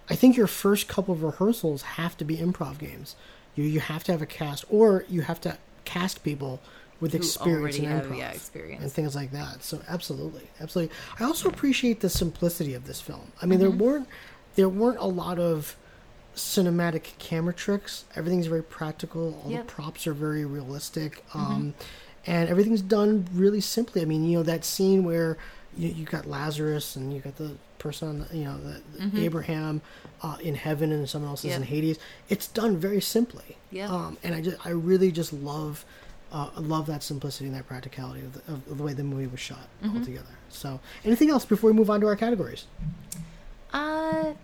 [0.08, 3.14] I think your first couple of rehearsals have to be improv games.
[3.58, 6.60] You you have to have a cast, or you have to cast people
[7.00, 8.82] with Who experience already in have, yeah, experience.
[8.82, 9.62] and things like that.
[9.64, 10.94] So absolutely, absolutely.
[11.18, 13.32] I also appreciate the simplicity of this film.
[13.42, 14.08] I mean, there weren't
[14.54, 15.76] there weren't a lot of
[16.36, 18.04] cinematic camera tricks.
[18.14, 19.40] Everything's very practical.
[19.44, 19.66] All Yep.
[19.66, 21.74] the props are very realistic, um,
[22.26, 24.02] and everything's done really simply.
[24.02, 25.36] I mean, you know that scene where
[25.76, 29.80] you you got Lazarus and you got the person you know the, the Abraham
[30.22, 31.98] uh, in heaven and someone else is in Hades.
[32.28, 33.56] It's done very simply.
[33.70, 33.90] Yep.
[33.90, 35.84] Um, and I just I really just love.
[36.30, 39.40] Uh, love that simplicity and that practicality of the, of the way the movie was
[39.40, 40.28] shot altogether.
[40.50, 42.66] So, anything else before we move on to our categories?
[43.72, 44.34] Uh,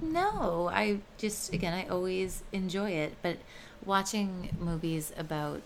[0.00, 0.70] no.
[0.72, 3.38] I just again, I always enjoy it, but
[3.84, 5.62] watching movies about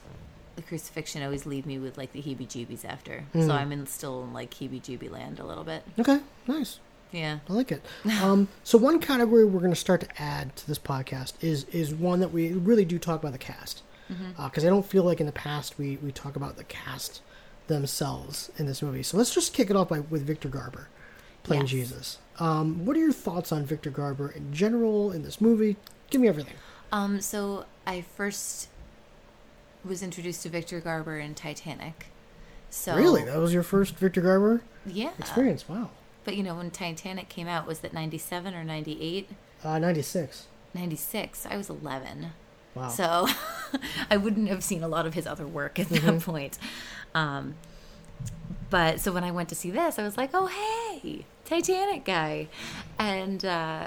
[0.56, 3.24] the crucifixion always leave me with like the heebie-jeebies after.
[3.34, 3.46] Mm.
[3.46, 5.84] So I'm in still in like heebie-jeebie land a little bit.
[5.98, 6.80] Okay, nice.
[7.12, 7.38] Yeah.
[7.48, 7.82] I like it.
[8.22, 11.94] Um, so one category we're going to start to add to this podcast is is
[11.94, 13.82] one that we really do talk about the cast
[14.42, 17.20] because I don't feel like in the past we we talk about the cast
[17.66, 19.02] themselves in this movie.
[19.02, 20.88] So let's just kick it off by with Victor Garber
[21.42, 21.70] playing Yes.
[21.70, 22.18] Jesus.
[22.38, 25.76] Um, what are your thoughts on Victor Garber in general in this movie?
[26.10, 26.54] Give me everything.
[26.92, 28.68] Um, so I first
[29.84, 32.06] was introduced to Victor Garber in Titanic.
[32.70, 35.10] So Really, that was your first Victor Garber yeah.
[35.18, 35.68] experience?
[35.68, 35.90] Wow,
[36.28, 39.30] But you know, when Titanic came out, was that 97 or 98?
[39.64, 40.46] uh, ninety six.
[40.74, 41.46] 96.
[41.50, 42.32] I was 11.
[42.74, 42.88] Wow.
[42.88, 43.26] So
[44.10, 46.18] I wouldn't have seen a lot of his other work at that Mm-hmm.
[46.30, 46.58] point.
[47.14, 47.54] Um,
[48.68, 50.48] but so when I went to see this, I was like, oh,
[51.00, 52.48] hey, Titanic guy.
[52.98, 53.86] And uh,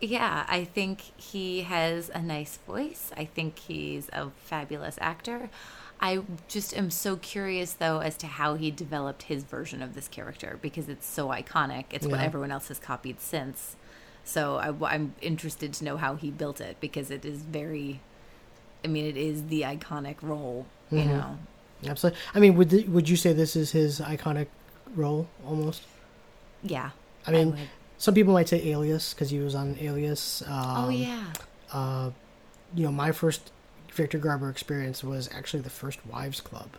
[0.00, 3.12] yeah, I think he has a nice voice.
[3.18, 5.50] I think he's a fabulous actor.
[6.00, 10.08] I just am so curious, though, as to how he developed his version of this
[10.08, 11.84] character because it's so iconic.
[11.90, 13.76] It's what everyone else has copied since.
[14.24, 18.00] So I, am interested to know how he built it because it is very,
[18.84, 21.06] I mean, it is the iconic role, you Mhm.
[21.06, 21.38] know.
[21.86, 22.20] Absolutely.
[22.34, 24.48] I mean, would would you say this is his iconic
[24.94, 25.82] role almost?
[26.62, 26.90] Yeah.
[27.26, 27.60] I mean, would.
[27.98, 30.42] some people might say Alias because he was on Alias.
[30.46, 31.24] Um, oh yeah.
[31.72, 32.10] Uh,
[32.74, 33.50] you know, my first
[33.92, 36.70] Victor Garber experience was actually the first Wives Club.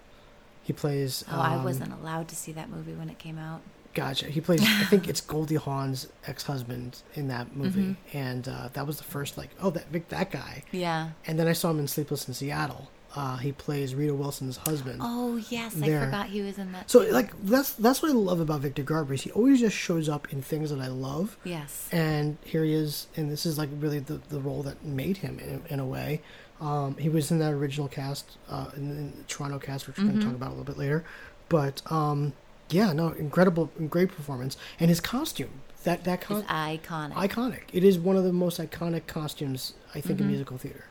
[0.63, 1.23] He plays.
[1.31, 3.61] Oh, I um, wasn't allowed to see that movie when it came out.
[3.93, 4.27] Gotcha.
[4.27, 4.61] He plays.
[4.63, 8.17] I think it's Goldie Hawn's ex-husband in that movie, Mm-hmm.
[8.17, 10.63] and uh, that was the first like, oh, that Vic, that guy.
[10.71, 11.09] Yeah.
[11.27, 14.99] And then I saw him in Sleepless in Seattle, Uh, he plays Rita Wilson's husband.
[15.03, 16.03] Oh yes, There.
[16.03, 16.89] I forgot he was in that.
[16.89, 17.11] So too.
[17.11, 20.31] like that's that's what I love about Victor Garber is he always just shows up
[20.31, 21.37] in things that I love.
[21.43, 25.17] yes, And here he is, and this is like really the, the role that made
[25.17, 26.21] him in, in a way.
[26.61, 30.05] Um, he was in that original cast, uh, in, in the Toronto cast, which we're
[30.05, 31.03] going to talk about a little bit later.
[31.49, 32.33] But um,
[32.69, 35.49] yeah, no, incredible, great performance, and his costume
[35.83, 37.13] that that con- iconic.
[37.13, 37.61] iconic.
[37.73, 40.85] It is one of the most iconic costumes I think in musical theater.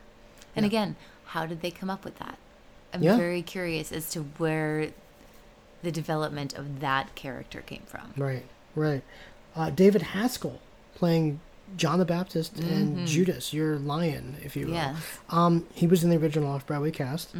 [0.55, 2.37] and again, how did they come up with that?
[2.93, 3.15] I'm Yeah.
[3.15, 4.89] very curious as to where
[5.81, 8.13] the development of that character came from.
[8.17, 8.43] Right,
[8.75, 9.01] right.
[9.55, 10.59] Uh, David Haskell
[10.93, 11.39] playing
[11.77, 14.73] John the Baptist and Judas, your lion, if you will.
[14.73, 14.97] Yes.
[15.29, 17.33] Um, he was in the original off Broadway cast.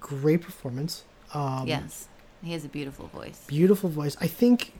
[0.00, 1.04] Great performance.
[1.34, 2.08] Um, yes,
[2.42, 3.42] he has a beautiful voice.
[3.46, 4.16] Beautiful voice.
[4.20, 4.72] I think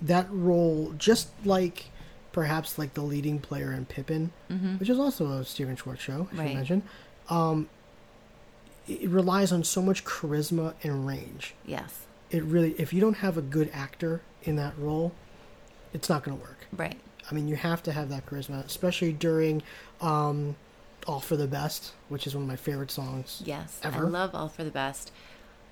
[0.00, 1.86] that role, just like
[2.32, 4.30] perhaps like the leading player in Pippin,
[4.78, 6.54] which is also a Stephen Schwartz show, I should Right.
[6.54, 6.82] mention,
[7.28, 7.68] um,
[8.88, 11.54] it relies on so much charisma and range.
[11.66, 15.12] Yes, It really, if you don't have a good actor in that role,
[15.92, 16.58] it's not going to work.
[16.72, 16.98] right.
[17.30, 19.62] I mean, you have to have that charisma, especially during
[20.00, 20.56] um,
[21.06, 23.42] All for the Best, which is one of my favorite songs.
[23.44, 24.06] Yes, Ever.
[24.06, 25.12] I love All for the Best.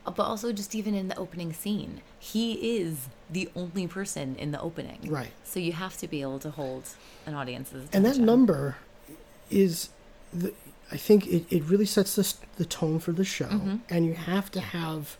[0.07, 4.53] Uh, But also, just even in the opening scene, he is the only person in
[4.53, 5.01] the opening.
[5.07, 5.33] Right.
[5.45, 6.85] So you have to be able to hold
[7.27, 7.97] an audience's attention.
[7.97, 8.77] And that number
[9.51, 9.91] is,
[10.33, 10.55] the,
[10.93, 13.47] I think it, it really sets the, the tone for the show.
[13.47, 13.77] Mm-hmm.
[13.91, 15.19] And you have to have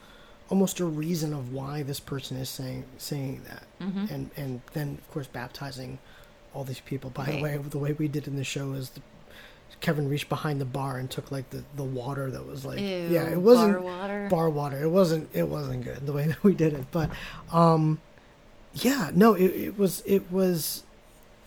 [0.49, 3.65] almost a reason of why this person is saying saying that.
[3.83, 4.15] Mm-hmm.
[4.15, 5.99] And, and then, of course, baptizing
[6.55, 7.11] all these people.
[7.11, 9.01] By the way, the way we did in the show is the,
[9.81, 12.87] Kevin reached behind the bar and took like the, the water that was like Ew,
[13.11, 14.29] yeah it wasn't bar water?
[14.29, 17.11] bar water it wasn't it wasn't good the way that we did it but
[17.53, 18.01] um
[18.75, 20.83] yeah no it, it was it was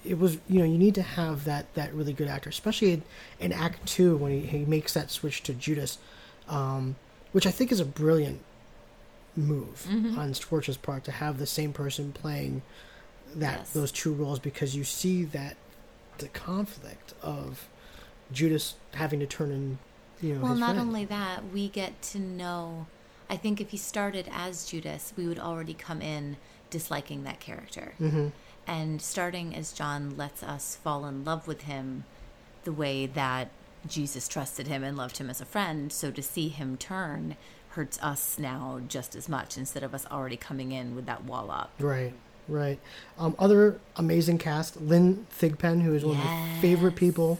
[0.05, 3.03] it was you know you need to have that that really good actor especially in,
[3.41, 5.97] in act two when he, he makes that switch to judas
[6.47, 6.95] um
[7.33, 8.39] which i think is a brilliant
[9.35, 10.17] move Mm-hmm.
[10.17, 12.61] on schwartz's part to have the same person playing
[13.35, 13.69] that Yes.
[13.71, 15.55] those two roles because you see that
[16.17, 17.67] the conflict of
[18.31, 19.79] judas having to turn in
[20.21, 20.79] you know Well, not friend.
[20.87, 22.85] only that, we get to know.
[23.29, 26.37] I think if he started as Judas, we would already come in
[26.69, 27.93] disliking that character.
[27.99, 28.27] Mm-hmm.
[28.67, 32.03] And starting as John lets us fall in love with him
[32.65, 33.49] the way that
[33.87, 35.91] Jesus trusted him and loved him as a friend.
[35.91, 37.35] So to see him turn
[37.69, 41.49] hurts us now just as much instead of us already coming in with that wall
[41.49, 41.71] up.
[41.79, 42.13] Right,
[42.47, 42.79] right.
[43.17, 47.39] Um, other amazing cast: Lynn Thigpen, who is one of my favorite people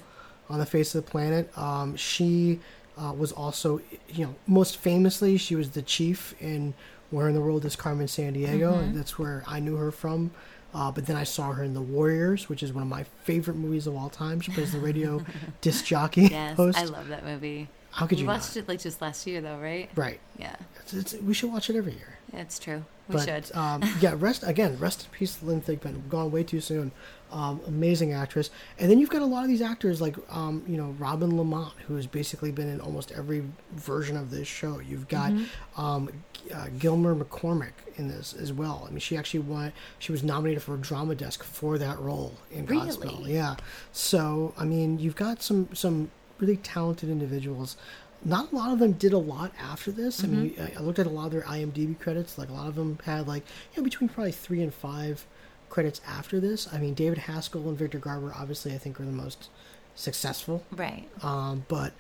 [0.50, 1.56] on the face of the planet.
[1.58, 2.60] Um, she
[2.98, 6.74] uh, was also, you know, most famously, she was the chief in
[7.10, 8.80] Where in the World is Carmen Sandiego, Mm-hmm.
[8.84, 10.32] and that's where I knew her from.
[10.74, 13.58] Uh, but then I saw her in The Warriors, which is one of my favorite
[13.58, 14.40] movies of all time.
[14.40, 15.22] She plays the radio
[15.62, 16.78] disc jockey Yes, host.
[16.78, 17.68] I love that movie.
[17.92, 18.64] How could we you watched not?
[18.64, 19.90] it like just last year, though, right?
[19.96, 20.20] Right.
[20.40, 22.18] Yeah, It's, it's, we should watch it every year.
[22.34, 22.86] it's true.
[23.10, 23.56] We but should.
[23.56, 24.78] um, yeah, rest again.
[24.80, 26.08] Rest in peace, Lynn Thigpen.
[26.10, 26.92] Gone way too soon.
[27.32, 28.50] Um, amazing actress.
[28.80, 31.74] And then you've got a lot of these actors like um, you know Robin Lamont,
[31.88, 34.80] who has basically been in almost every version of this show.
[34.80, 35.82] You've got Mm-hmm.
[35.82, 36.10] um,
[36.56, 38.86] uh, Gilmer McCormick in this as well.
[38.88, 39.74] I mean, she actually won.
[40.00, 43.28] She was nominated for a drama desk for that role in Godspell.
[43.28, 43.56] Yeah.
[43.92, 46.10] So I mean, you've got some some
[46.42, 47.78] really talented individuals.
[48.26, 50.24] Not a lot of them did a lot after this.
[50.24, 52.38] I mean, I looked at a lot of their IMDb credits.
[52.38, 55.26] Like a lot of them had like you know between probably three and five
[55.70, 56.68] credits after this.
[56.72, 59.50] I mean, David Haskell and Victor Garber obviously I think are the most
[59.96, 60.64] successful.
[60.72, 61.08] right.
[61.24, 61.94] Um, but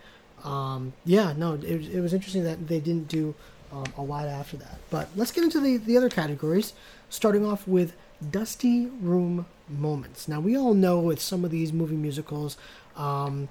[0.43, 3.33] um, yeah, no, it, was- it was interesting that they didn't do
[3.71, 4.77] um, a lot after that.
[4.89, 6.73] But let's get into the, the other categories,
[7.09, 7.93] starting off with
[8.31, 10.27] Dusty Room Moments.
[10.27, 12.57] Now, we all know with some of these movie musicals,
[12.97, 13.47] um,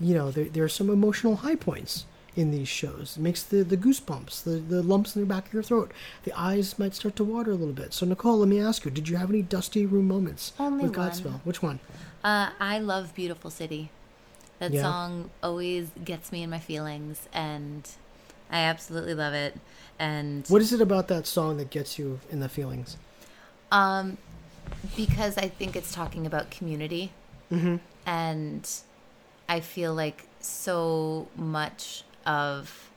[0.00, 3.16] you know, there, there are some emotional high points in these shows.
[3.18, 5.92] It makes the, the goosebumps, the, the lumps in the back of your throat.
[6.24, 7.92] The eyes might start to water a little bit.
[7.92, 10.96] So, Nicole, let me ask you, did you have any Dusty Room moments Only with
[10.96, 11.10] one.
[11.10, 11.40] Godspell?
[11.44, 11.80] Which one?
[12.22, 13.90] Uh, I love Beautiful City.
[14.60, 14.82] That Yeah.
[14.82, 17.88] song always gets me in my feelings, and
[18.50, 19.56] I absolutely love it.
[19.98, 22.96] And What is it about that song that gets you in the feelings?
[23.72, 24.18] um,
[24.96, 27.10] because I think it's talking about community,
[27.52, 27.76] Mm-hmm.
[28.06, 28.68] and
[29.50, 32.88] I feel like so much of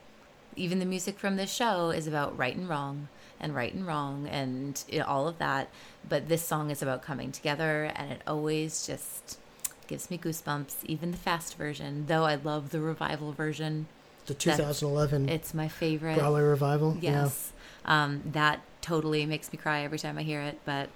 [0.56, 3.08] even the music from this show is about right and wrong
[3.40, 5.70] and right and wrong and all of that.
[6.08, 9.40] But this song is about coming together, and it always just
[9.88, 10.76] gives me goosebumps.
[10.86, 13.88] Even the fast version, though I love the revival version.
[14.28, 16.20] The That- 2011 It's my favorite.
[16.20, 16.98] Broadway revival.
[17.02, 17.52] Yes.
[17.84, 20.90] Um, that totally makes me cry every time I hear it, but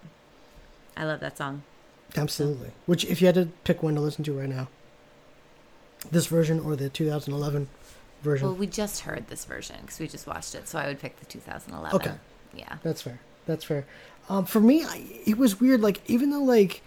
[0.95, 1.63] I love that song.
[2.13, 2.71] Yeah, absolutely.
[2.85, 4.67] Which, if you had to pick one to listen to right now,
[6.11, 7.67] this version or the 2011
[8.21, 8.47] version?
[8.47, 11.19] Well, we just heard this version because we just watched it, so I would pick
[11.19, 11.95] the 2011.
[11.99, 12.17] Okay.
[12.53, 12.77] Yeah.
[12.83, 13.19] That's fair.
[13.45, 13.85] That's fair.
[14.29, 15.81] Um, for me, I, it was weird.
[15.81, 16.81] Like even though like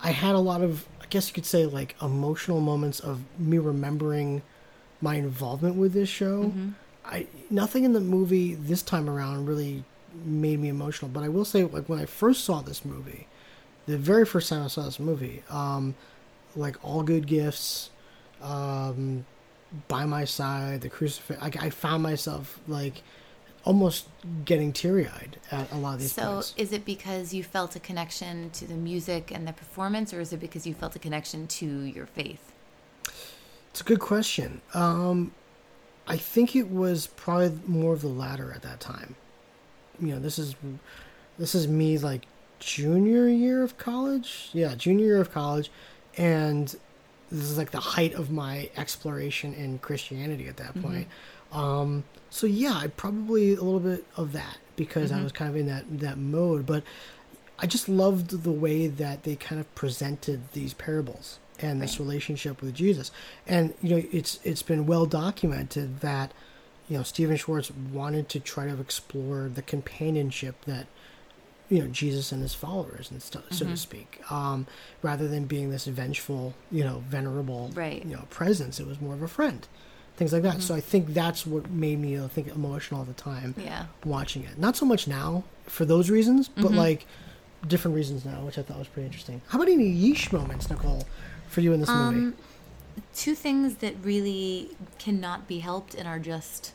[0.00, 3.58] I had a lot of, I guess you could say like emotional moments of me
[3.58, 4.42] remembering
[5.00, 6.52] my involvement with this show.
[7.04, 9.84] I nothing in the movie this time around really
[10.24, 11.10] made me emotional.
[11.10, 13.26] But I will say, like when I first saw this movie,
[13.86, 15.94] the very first time I saw this movie, um,
[16.54, 17.90] like all good gifts,
[18.42, 19.24] um,
[19.88, 21.40] by my side, the crucifix.
[21.42, 23.02] I, I found myself like
[23.64, 24.06] almost
[24.44, 27.80] getting teary eyed at a lot of these So, is it because you felt a
[27.80, 31.46] connection to the music and the performance, or is it because you felt a connection
[31.48, 32.52] to your faith?
[33.70, 34.62] It's a good question.
[34.72, 35.32] Um,
[36.06, 39.16] I think it was probably more of the latter at that time.
[40.00, 40.54] You know, this is
[41.38, 42.26] this is me like
[42.60, 44.50] junior year of college.
[44.52, 45.70] Yeah, junior year of college,
[46.16, 46.74] and
[47.30, 51.08] this is like the height of my exploration in Christianity at that point.
[51.52, 55.56] Um, so yeah, I probably a little bit of that because I was kind of
[55.56, 56.82] in that that mode, but
[57.58, 62.60] I just loved the way that they kind of presented these parables and this relationship
[62.60, 63.10] with Jesus.
[63.46, 66.32] And you know, it's it's been well documented that
[66.88, 70.86] you know Stephen Schwartz wanted to try to explore the companionship that
[71.68, 73.74] you know Jesus and his followers and stuff, so to mm-hmm.
[73.74, 74.66] speak, um,
[75.02, 78.04] rather than being this vengeful, you know, venerable, Right.
[78.04, 78.78] you know, presence.
[78.78, 79.66] It was more of a friend,
[80.16, 80.54] things like that.
[80.54, 80.60] Mm-hmm.
[80.60, 83.86] So I think that's what made me, I think, emotional at the time Yeah.
[84.04, 84.58] watching it.
[84.58, 86.76] Not so much now for those reasons, but mm-hmm.
[86.76, 87.06] like
[87.66, 89.40] different reasons now, which I thought was pretty interesting.
[89.48, 91.04] How about any yeesh moments, Nicole,
[91.48, 92.00] for you in this movie?
[92.18, 92.34] Um,
[93.14, 96.72] two things that really cannot be helped and are just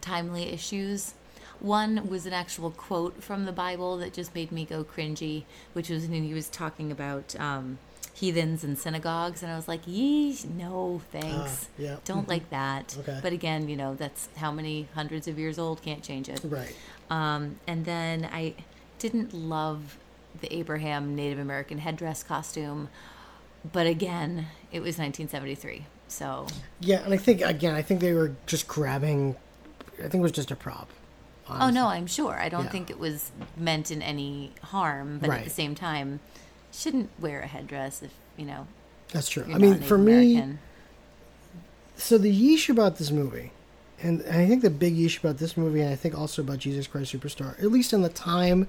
[0.00, 1.14] timely issues.
[1.60, 5.88] One was an actual quote from the Bible that just made me go cringy, which
[5.88, 7.78] was when he was talking about um,
[8.18, 11.96] heathens and synagogues, and I was like, "Yeesh, no, thanks, yeah.
[12.04, 13.18] don't like that." Okay.
[13.22, 16.40] But again, you know, that's how many hundreds of years old, can't change it.
[16.44, 16.74] Right.
[17.10, 18.54] Um, and then I
[18.98, 19.98] didn't love
[20.40, 22.88] the Abraham Native American headdress costume,
[23.72, 26.46] but again, it was 1973, so
[26.80, 29.36] Yeah, and I think again, I think they were just grabbing.
[29.98, 30.90] I think it was just a prop.
[31.50, 32.38] Oh no, I'm sure.
[32.38, 32.70] I don't Yeah.
[32.70, 36.20] think it was meant in any harm, but at the same time,
[36.72, 38.66] shouldn't wear a headdress if you know.
[39.12, 39.46] That's true.
[39.52, 40.56] I mean, for me,
[41.96, 43.52] so the yeesh about this movie,
[44.00, 46.86] and, I think the big yeesh about this movie, and I think also about Jesus
[46.86, 48.68] Christ Superstar, at least in the time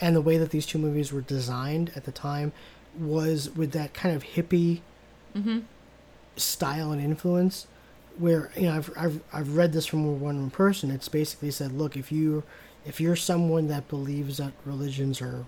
[0.00, 2.52] and the way that these two movies were designed at the time,
[2.98, 4.80] was with that kind of hippie
[5.34, 5.60] mm-hmm.
[6.36, 7.66] style and influence.
[8.18, 10.90] Where you know I've, I've I've read this from one person.
[10.90, 12.42] It's basically said, look, if you
[12.84, 15.44] if you're someone that believes that religions are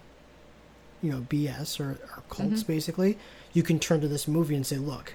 [1.02, 2.72] you know BS or, or cults mm-hmm.
[2.72, 3.18] basically,
[3.52, 5.14] you can turn to this movie and say, look,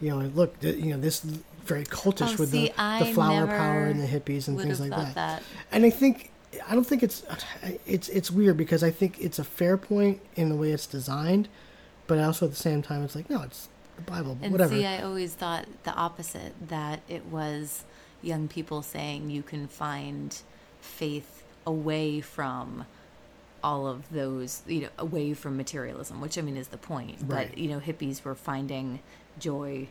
[0.00, 1.20] you know, look, th- you know, this
[1.64, 4.90] very cultish Oh, with see, the, the flower power and the hippies and things like
[4.90, 5.14] that.
[5.14, 5.42] that.
[5.72, 6.30] And I think
[6.68, 7.24] I don't think it's
[7.86, 11.48] it's it's weird because I think it's a fair point in the way it's designed,
[12.06, 14.74] but also at the same time it's like no, it's the Bible, And whatever.
[14.74, 17.84] see, I always thought the opposite that it was
[18.22, 20.36] young people saying you can find
[20.80, 22.86] faith away from
[23.64, 27.16] all of those, you know, away from materialism, which I mean is the point.
[27.24, 27.48] Right.
[27.50, 29.00] But, you know, hippies were finding
[29.38, 29.88] joy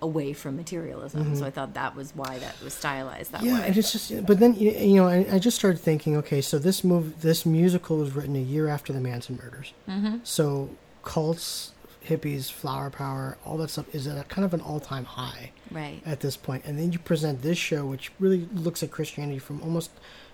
[0.00, 1.36] away from materialism.
[1.36, 3.46] So I thought that was why that was stylized that Mm-hmm.
[3.46, 3.66] yeah, way.
[3.68, 6.58] and it's just, but then you you know, I, I just started thinking, okay, so
[6.58, 9.72] this move, this musical was written a year after the Manson murders.
[9.88, 10.16] Mm-hmm.
[10.24, 10.70] So
[11.04, 11.71] cults,
[12.04, 15.50] hippies, flower power, all that stuff is at a kind of an all-time high.
[15.70, 16.00] right.
[16.06, 16.64] at this point.
[16.64, 19.90] and then you present this show which really looks at christianity from almost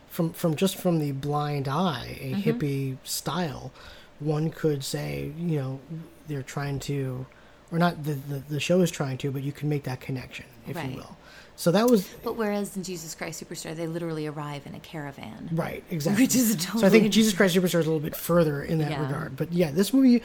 [0.08, 2.50] from from just from the blind eye a mm-hmm.
[2.50, 3.70] hippie style
[4.20, 5.80] one could say you know
[6.26, 7.26] they're trying to
[7.70, 10.46] or not the, the the show is trying to but you can make that connection
[10.66, 10.90] if Right.
[10.90, 11.16] you will
[11.56, 15.48] so that was But whereas in Jesus Christ Superstar, they literally arrive in a caravan.
[15.52, 18.16] right exactly Which is a so i think jesus christ superstar is a little bit
[18.16, 19.02] further in that Yeah.
[19.02, 20.22] regard but yeah this movie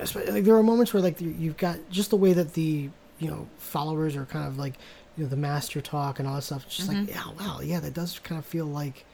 [0.00, 3.28] like there are moments where like you- you've got just the way that the you
[3.30, 4.74] know followers are kind of like
[5.16, 7.00] you know the master talk and all that stuff it's just Mm-hmm.
[7.06, 9.04] like yeah wow yeah that does kind of feel like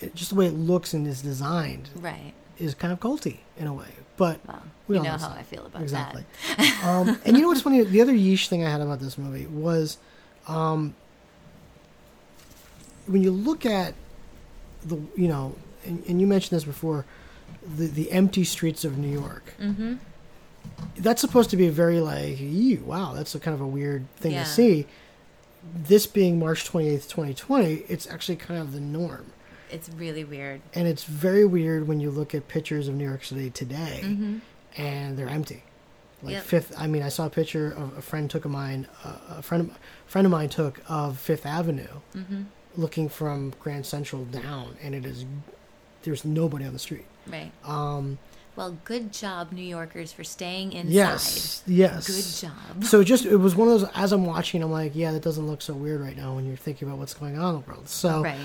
[0.00, 2.32] it, just the way it looks and is designed Right.
[2.58, 5.28] is kind of culty in a way but Well, we you all know how.
[5.30, 6.24] I feel about exactly
[6.56, 6.84] that.
[6.84, 9.46] um, and you know what's funny the other yeesh thing i had about this movie
[9.46, 9.98] was
[10.48, 10.94] um,
[13.06, 13.94] when you look at
[14.84, 15.54] the you know
[15.84, 17.04] and, and you mentioned this before
[17.76, 19.94] the the empty streets of new york mm-hmm.
[20.96, 24.32] That's supposed to be very like ew, wow that's a kind of a weird thing
[24.32, 24.44] Yeah.
[24.44, 24.86] to see
[25.74, 29.32] this being march 28th 2020 it's actually kind of the norm
[29.70, 30.60] It's really weird.
[30.74, 34.00] and it's very weird when you look at pictures of new york city today
[34.76, 35.62] and they're empty
[36.22, 36.42] Like Yep.
[36.44, 36.74] Fifth.
[36.76, 38.88] I mean, I saw a picture of a friend took of mine.
[39.04, 42.42] Uh, a friend of, friend of mine took of Fifth Avenue, Mm-hmm.
[42.76, 45.24] looking from Grand Central down, and it is
[46.02, 47.06] there's nobody on the street.
[47.28, 47.52] Right.
[47.64, 48.18] Um,
[48.58, 50.92] Well, good job, New Yorkers, for staying inside.
[50.92, 52.42] yes, yes.
[52.42, 52.84] Good job.
[52.84, 53.90] So just it was one of those.
[53.94, 56.56] As I'm watching, I'm like, yeah, that doesn't look so weird right now when you're
[56.56, 57.88] thinking about what's going on in the world.
[57.88, 58.36] So, Right.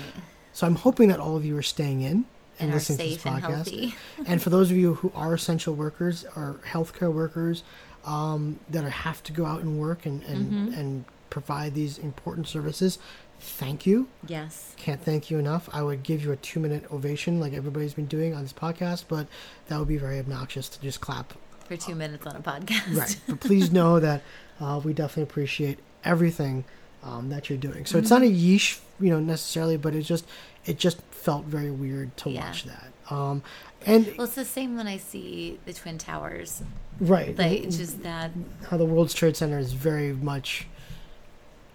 [0.52, 2.26] so I'm hoping that all of you are staying in and,
[2.60, 3.50] And listening to this and podcast.
[3.50, 3.94] healthy.
[4.26, 7.64] and for those of you who are essential workers or healthcare workers
[8.06, 10.78] um, that are, have to go out and work and and, Mm-hmm.
[10.78, 13.00] and provide these important services,
[13.44, 14.08] thank you.
[14.26, 14.74] Yes.
[14.76, 15.68] Can't thank you enough.
[15.72, 19.04] I would give you a two minute ovation like everybody's been doing on this podcast,
[19.08, 19.26] but
[19.68, 21.34] that would be very obnoxious to just clap
[21.68, 22.96] For two minutes on a podcast.
[22.96, 23.16] Right.
[23.28, 24.22] But please know that
[24.60, 26.64] uh, we definitely appreciate everything
[27.02, 27.86] um, that you're doing.
[27.86, 28.46] So it's not a Mm-hmm.
[28.56, 30.26] yeesh, you know, necessarily, but it just
[30.64, 32.46] it just felt very weird to Yeah.
[32.46, 32.92] watch that.
[33.10, 33.42] Um,
[33.84, 36.62] and Well, it's the same when I see the Twin Towers.
[37.00, 38.30] right, Like, just that.
[38.70, 40.66] how the World Trade Center is very much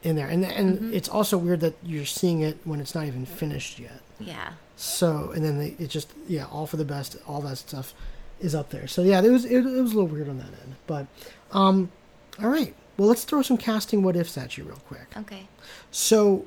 [0.04, 0.93] in there, and and Mm-hmm.
[0.93, 4.02] it's also weird that you're seeing it when it's not even finished yet.
[4.20, 4.54] Yeah.
[4.76, 7.93] So and then they, it just yeah, all for the best, all that stuff
[8.39, 8.88] is up there.
[8.88, 11.08] So yeah, it was it, it was a little weird on that end, but
[11.52, 11.91] um,
[12.41, 12.74] all right.
[12.97, 15.08] Well, let's throw some casting what ifs at you real quick.
[15.18, 15.47] Okay.
[15.91, 16.45] So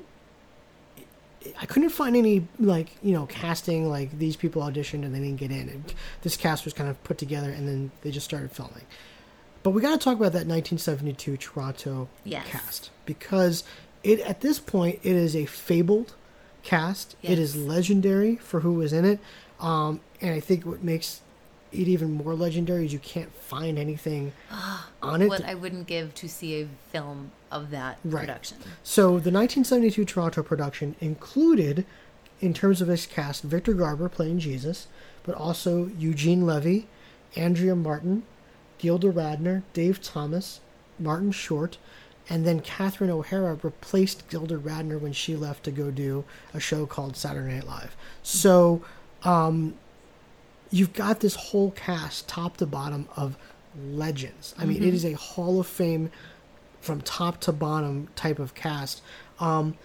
[1.59, 5.37] I couldn't find any like you know casting like these people auditioned and they didn't
[5.37, 5.67] get in.
[5.69, 8.85] And this cast was kind of put together and then they just started filming.
[9.63, 12.45] But we got to talk about that 1972 Toronto Yes.
[12.47, 13.63] cast because
[14.03, 16.13] it at this point it is a fabled
[16.63, 17.15] cast.
[17.23, 19.19] It is legendary for who was in it,
[19.59, 21.21] um, and I think what makes
[21.71, 24.31] it even more legendary is you can't find anything
[25.01, 25.27] on it.
[25.29, 28.21] What I wouldn't give to see a film of that Right.
[28.21, 28.57] production.
[28.83, 31.85] So the 1972 Toronto production included,
[32.41, 34.87] in terms of its cast, Victor Garber playing Jesus,
[35.23, 36.87] but also Eugene Levy,
[37.35, 38.23] Andrea Martin,
[38.83, 40.59] Gilda Radner, Dave Thomas,
[40.99, 41.77] Martin Short,
[42.29, 46.85] and then Catherine O'Hara replaced Gilda Radner when she left to go do a show
[46.85, 47.95] called Saturday Night Live.
[48.23, 48.83] So
[49.23, 49.75] um,
[50.69, 53.37] you've got this whole cast, top to bottom, of
[53.89, 54.53] legends.
[54.59, 56.11] I mean, it is a Hall of Fame
[56.81, 59.01] from top to bottom type of cast.
[59.39, 59.77] Um,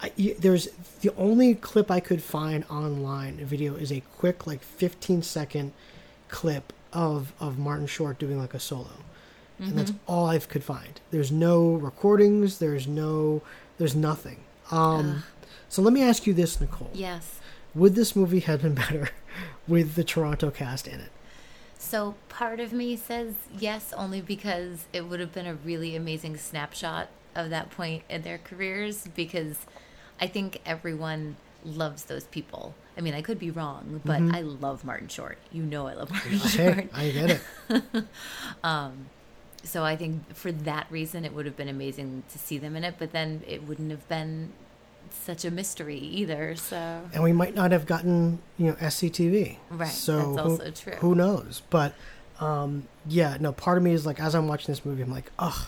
[0.00, 0.68] I, there's
[1.00, 5.72] the only clip I could find online, video, is a quick like 15 second
[6.28, 8.88] clip of of Martin Short doing like a solo,
[9.58, 10.98] and that's all I could find.
[11.10, 12.58] There's no recordings.
[12.58, 13.42] There's no.
[13.78, 14.38] There's nothing.
[14.70, 15.22] Um,
[15.68, 17.38] so let me ask you this, Nicole: Yes.
[17.74, 19.10] Would this movie have been better
[19.68, 21.10] with the Toronto cast in it?
[21.78, 26.38] So part of me says yes, only because it would have been a really amazing
[26.38, 29.06] snapshot of that point in their careers.
[29.14, 29.66] Because
[30.18, 31.36] I think everyone
[31.66, 32.74] loves those people.
[32.96, 35.36] I mean, I could be wrong, but I love Martin Short.
[35.52, 36.88] You know, I love Martin Short.
[36.94, 38.04] I get it.
[39.64, 42.84] So I think for that reason, it would have been amazing to see them in
[42.84, 42.94] it.
[42.98, 44.52] But then it wouldn't have been
[45.10, 46.54] such a mystery either.
[46.54, 49.56] So and we might not have gotten you know SCTV.
[49.70, 50.92] Right, So that's who, also true.
[51.00, 51.62] Who knows?
[51.68, 51.94] But
[52.38, 53.52] um, yeah, no.
[53.52, 55.66] Part of me is like, as I'm watching this movie, I'm like, ugh,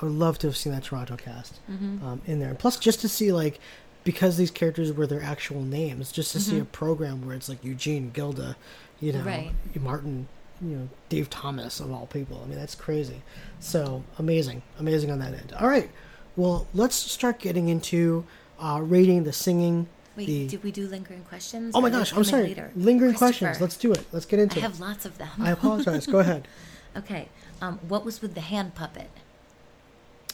[0.00, 2.04] I would love to have seen that Toronto cast Mm-hmm.
[2.06, 2.50] um, in there.
[2.50, 3.58] And plus, just to see like,
[4.04, 7.64] because these characters were their actual names, just to see a program where it's like
[7.64, 8.56] Eugene, Gilda,
[9.00, 9.28] you know, Mm-hmm.
[9.28, 9.52] Right.
[9.80, 10.28] Martin,
[10.60, 12.40] you know, Dave Thomas of all people.
[12.44, 13.22] I mean, that's crazy.
[13.60, 15.52] So amazing, amazing on that end.
[15.58, 15.90] All right,
[16.36, 18.24] well, let's start getting into
[18.58, 19.88] uh, rating the singing.
[20.16, 21.74] wait, the did we do lingering questions?
[21.74, 22.44] Oh my gosh, I'm sorry.
[22.48, 22.70] later?
[22.76, 23.60] Lingering questions.
[23.60, 24.04] Let's do it.
[24.12, 24.62] Let's get into I it.
[24.62, 25.30] have lots of them.
[25.38, 26.06] I apologize.
[26.06, 26.46] Go ahead.
[26.96, 27.28] Okay.
[27.62, 29.10] Um, what was with the hand puppet?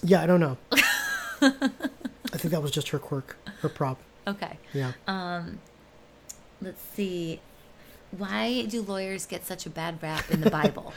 [0.03, 0.57] Yeah, I don't know.
[2.33, 3.99] I think that was just her quirk, her prop.
[4.27, 4.59] Okay.
[4.73, 4.93] Yeah.
[5.07, 5.61] Um,
[6.61, 7.41] let's see.
[8.11, 10.93] Why do lawyers get such a bad rap in the Bible?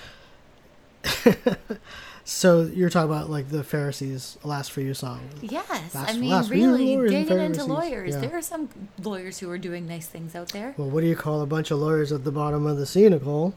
[2.29, 5.19] So you're talking about like the Pharisees, "Alas for you" song.
[5.41, 5.95] yes.
[5.95, 8.13] I mean, real really, digging into lawyers.
[8.13, 8.21] Yeah.
[8.21, 8.69] There are some
[9.01, 10.75] lawyers who are doing nice things out there.
[10.77, 13.09] Well, what do you call a bunch of lawyers at the bottom of the sea,
[13.09, 13.55] Nicole?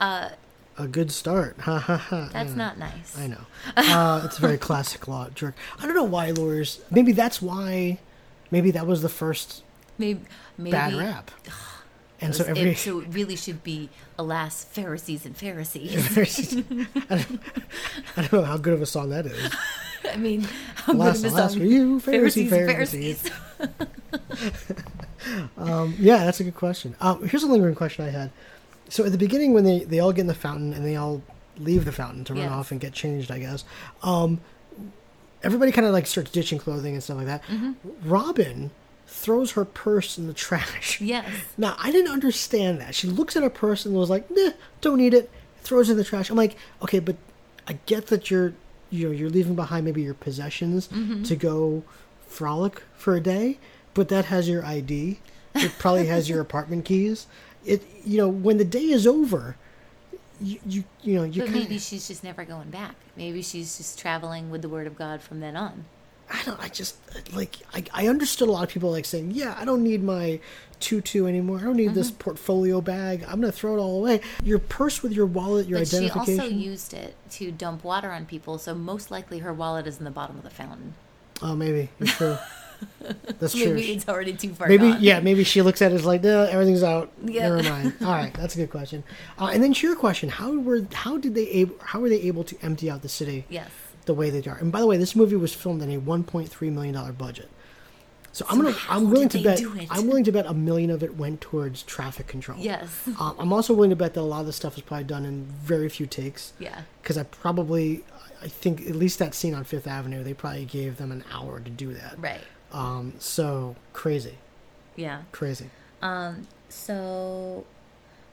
[0.00, 0.30] Uh,
[0.78, 1.56] A good start.
[1.60, 2.30] Ha ha ha.
[2.32, 3.16] that's not nice.
[3.18, 3.40] I know.
[3.76, 5.54] Uh, it's a very classic law jerk.
[5.78, 6.80] I don't know why lawyers.
[6.90, 7.98] Maybe that's why.
[8.50, 9.62] Maybe that was the first
[9.98, 10.20] Maybe,
[10.58, 11.30] maybe bad rap.
[12.22, 15.92] And so it- every so it really should be, alas, Pharisees and Pharisees.
[17.10, 17.40] I, don't,
[18.16, 19.52] I don't know how good of a song that is.
[20.12, 20.42] I mean,
[20.76, 21.60] how Alas, good of a alas song.
[21.60, 23.30] for you, Pharisee, Pharisees, Pharisees.
[25.98, 26.94] Yeah, that's a good question.
[27.00, 28.30] Um, here's a lingering question I had.
[28.92, 31.22] So at the beginning, when they, they all get in the fountain and they all
[31.58, 32.52] leave the fountain to run Yes.
[32.52, 33.64] off and get changed, I guess.
[34.02, 34.40] Um,
[35.42, 37.42] everybody kind of like starts ditching clothing and stuff like that.
[37.44, 37.72] Mm-hmm.
[38.08, 38.70] Robin
[39.06, 41.00] throws her purse in the trash.
[41.14, 41.26] Yes.
[41.56, 42.94] Now I didn't understand that.
[42.94, 45.30] She looks at her purse and was like, "Nah, don't need it."
[45.64, 46.28] throws it in the trash.
[46.28, 47.14] I'm like, okay, but
[47.68, 48.52] I get that you're
[48.90, 51.22] you know you're leaving behind maybe your possessions Mm-hmm.
[51.22, 51.84] to go
[52.26, 53.58] frolic for a day,
[53.94, 55.20] but that has your ID.
[55.54, 57.26] It probably has your apartment keys.
[57.64, 59.56] It you know when the day is over,
[60.40, 62.94] you you, you know you But kind maybe she's just never going back.
[63.16, 65.84] Maybe she's just traveling with the word of God from then on.
[66.30, 66.96] I don't I just
[67.34, 70.40] like I, I understood a lot of people like saying yeah I don't need my
[70.80, 72.18] tutu anymore I don't need this Mm-hmm.
[72.20, 75.88] portfolio bag I'm gonna throw it all away your purse with your wallet your But
[75.88, 79.86] she identification also used it to dump water on people, so most likely her wallet
[79.86, 80.94] is in the bottom of the fountain.
[81.42, 82.36] oh maybe you're true
[83.38, 84.98] that's true Maybe it's already too far Maybe gone.
[85.02, 87.10] yeah, maybe she looks at it as like, no, everything's out.
[87.24, 87.48] Yeah.
[87.48, 87.94] Never mind.
[88.02, 89.04] All right, that's a good question.
[89.38, 92.20] Uh, and then to your question, how were how did they able how were they
[92.22, 93.70] able to empty out the city Yes.
[94.06, 94.56] the way they are?
[94.56, 97.48] And by the way, this movie was filmed in a 1.3 million dollar budget.
[98.34, 99.60] So, I'm gonna I'm willing to bet?
[99.90, 102.58] I'm willing to bet a million of it went towards traffic control.
[102.58, 102.88] Yes.
[103.20, 105.26] Um, I'm also willing to bet that a lot of the stuff was probably done
[105.26, 106.54] in very few takes.
[106.58, 106.80] Yeah.
[107.02, 108.04] Because I probably
[108.42, 111.60] I think at least that scene on Fifth Avenue, they probably gave them an hour
[111.60, 112.14] to do that.
[112.18, 112.40] Right.
[112.72, 114.38] Um, so crazy,
[114.96, 115.22] Yeah.
[115.32, 115.70] crazy.
[116.00, 116.46] Um.
[116.68, 117.64] So,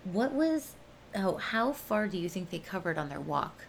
[0.06, 0.74] what was?
[1.16, 3.66] Oh, how far do you think they covered on their walk?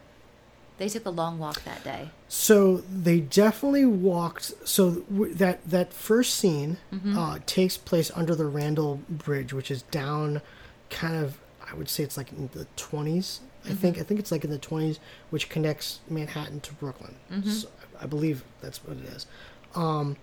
[0.78, 2.10] They took a long walk that day.
[2.28, 4.52] So they definitely walked.
[4.66, 7.18] So that that first scene Mm-hmm.
[7.18, 10.40] uh, takes place under the Randall Bridge, which is down,
[10.88, 11.38] kind of.
[11.70, 13.40] I would say it's like in the 20s.
[13.64, 14.00] I think Mm-hmm.
[14.00, 14.98] I think it's like in the twenties,
[15.28, 17.14] which connects Manhattan to Brooklyn.
[17.30, 17.48] Mm-hmm.
[17.50, 17.68] So
[18.00, 19.26] I believe that's what it is.
[19.74, 20.16] Um,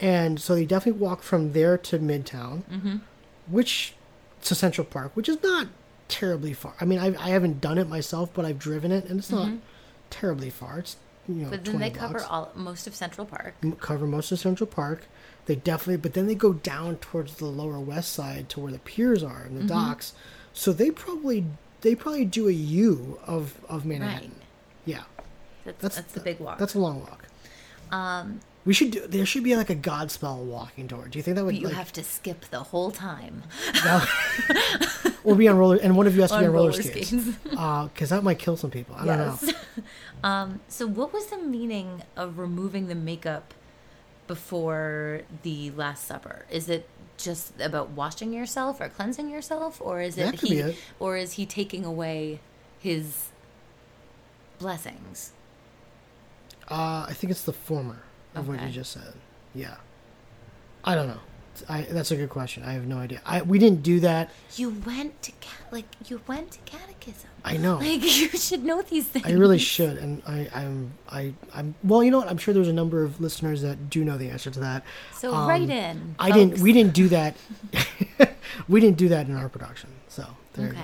[0.00, 2.96] and so they definitely walk from there to Midtown, Mm-hmm.
[3.48, 3.94] which
[4.42, 5.68] to Central Park, which is not
[6.08, 6.74] terribly far.
[6.80, 9.50] I mean, I, I haven't done it myself, but I've driven it, and it's not
[10.10, 10.78] terribly far.
[10.80, 10.96] It's
[11.28, 11.50] you know, Mm-hmm.
[11.50, 12.30] But then they 20 cover blocks.
[12.30, 13.54] all most of Central Park.
[13.80, 15.06] Cover most of Central Park.
[15.46, 18.78] They definitely, but then they go down towards the lower west side to where the
[18.78, 19.68] piers are and the Mm-hmm.
[19.88, 20.12] docks.
[20.52, 21.44] So they probably
[21.80, 24.28] they probably do a U of of Manhattan.
[24.30, 24.40] Right.
[24.84, 25.02] Yeah,
[25.64, 26.58] That's that's that's, the big walk.
[26.58, 27.24] That's a long walk.
[27.90, 28.40] um.
[28.66, 29.06] We should do.
[29.06, 31.06] There should be like a Godspell walking tour.
[31.08, 33.44] Do you think that would But you like, have to skip the whole time.
[35.22, 35.76] or be on roller?
[35.76, 37.12] And one of you has to be On on roller roller skates.
[37.12, 38.96] Because that might kill some people.
[38.98, 39.38] I don't know.
[40.24, 40.60] Um.
[40.66, 43.52] So, what was the meaning of removing the makeup
[44.26, 46.46] before the Last Supper?
[46.50, 46.88] Is it
[47.18, 50.76] just about washing yourself or cleansing yourself, or is it he, it.
[50.98, 52.40] or is he taking away
[52.78, 53.28] his
[54.58, 55.32] blessings?
[56.68, 58.02] Uh, I think it's the former
[58.36, 59.14] of what you just said.
[59.54, 59.76] Yeah.
[60.84, 61.20] I don't know.
[61.70, 62.62] I, that's a good question.
[62.64, 63.22] I have no idea.
[63.24, 64.30] I we didn't do that.
[64.56, 65.32] You went to
[65.70, 67.30] like you went to catechism.
[67.44, 67.76] I know.
[67.80, 69.24] Like you should know these things.
[69.24, 71.74] I really should, and I, I'm, I, I'm.
[71.82, 72.28] Well, you know what?
[72.28, 74.84] I'm sure there's a number of listeners that do know the answer to that.
[75.14, 76.14] So Um, write in.
[76.18, 76.58] I didn't.
[76.58, 77.36] We didn't do that.
[78.68, 79.90] we didn't do that in our production.
[80.08, 80.78] So there you go.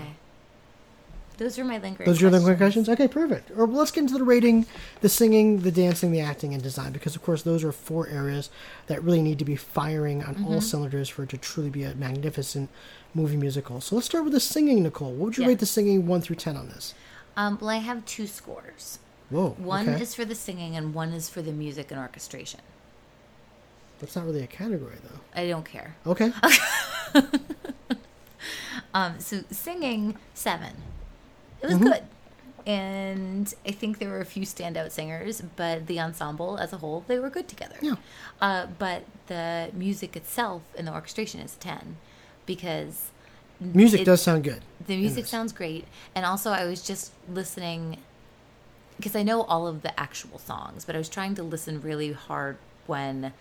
[1.42, 2.06] Those are my lingering.
[2.06, 2.56] Those are your questions.
[2.58, 2.88] questions.
[2.88, 3.50] Okay, perfect.
[3.56, 4.64] Or let's get into the rating,
[5.00, 8.48] the singing, the dancing, the acting, and design, because of course those are four areas
[8.86, 10.46] that really need to be firing on Mm-hmm.
[10.46, 12.70] all cylinders for it to truly be a magnificent
[13.12, 13.80] movie musical.
[13.80, 15.10] So let's start with the singing, Nicole.
[15.10, 15.48] What would you Yeah.
[15.48, 16.94] rate the singing one through ten on this?
[17.36, 19.00] Um, well, I have two scores.
[19.30, 19.50] Whoa.
[19.58, 20.00] One okay.
[20.02, 22.60] is for the singing, and one is for the music and orchestration.
[23.98, 25.20] That's not really a category though.
[25.34, 25.96] I don't care.
[26.06, 26.32] Okay.
[28.94, 30.72] Um, so singing seven.
[31.62, 31.84] It Mm-hmm.
[31.84, 32.02] was good,
[32.66, 37.04] and I think there were a few standout singers, but the ensemble as a whole
[37.06, 37.76] they were good together.
[37.80, 37.94] Yeah.
[38.40, 41.96] Uh, but the music itself and the orchestration is ten,
[42.46, 43.10] because
[43.60, 44.62] Music it- does sound good.
[44.86, 45.84] The music sounds great,
[46.14, 47.98] and also I was just listening
[48.96, 52.12] because I know all of the actual songs, but I was trying to listen really
[52.12, 52.56] hard
[52.86, 53.32] when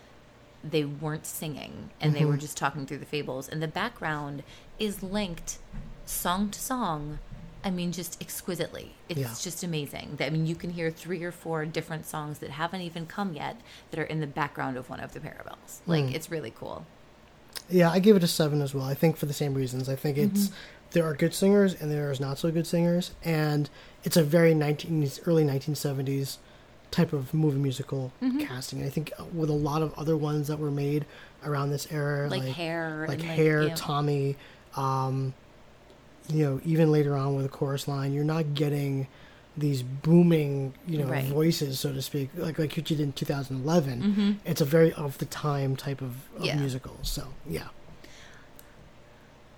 [0.64, 2.40] they weren't singing and they were Mm-hmm.
[2.40, 4.42] just talking through the fables, and the background
[4.78, 5.58] is linked
[6.06, 7.18] song to song.
[7.64, 8.94] I mean, just exquisitely.
[9.08, 9.28] It's Yeah.
[9.40, 10.16] just amazing.
[10.20, 13.56] I mean, you can hear three or four different songs that haven't even come yet
[13.90, 15.80] that are in the background of one of the parallels.
[15.86, 16.14] Like, Mm.
[16.14, 16.86] it's really cool.
[17.70, 18.84] Yeah, I give it a seven as well.
[18.84, 19.88] I think for the same reasons.
[19.88, 20.54] I think it's Mm-hmm.
[20.90, 23.70] there are good singers and there is not so good singers, and
[24.04, 26.38] it's a very nineteen early nineteen seventies
[26.90, 28.40] type of movie musical Mm-hmm.
[28.40, 28.82] casting.
[28.84, 31.06] I think uh, with a lot of other ones that were made
[31.44, 33.70] around this era, Like Hair like and, like, Hair.
[33.76, 34.36] Tommy,
[34.76, 35.32] um,
[36.28, 39.08] you know, even later on with the chorus line, you're not getting
[39.56, 41.24] these booming, you know, Right.
[41.26, 44.40] voices, so to speak, like like you did in 2011.
[44.44, 46.44] It's a very of the time type of, of Mm-hmm.
[46.44, 46.56] Yeah.
[46.56, 46.96] musical.
[47.02, 47.68] So yeah.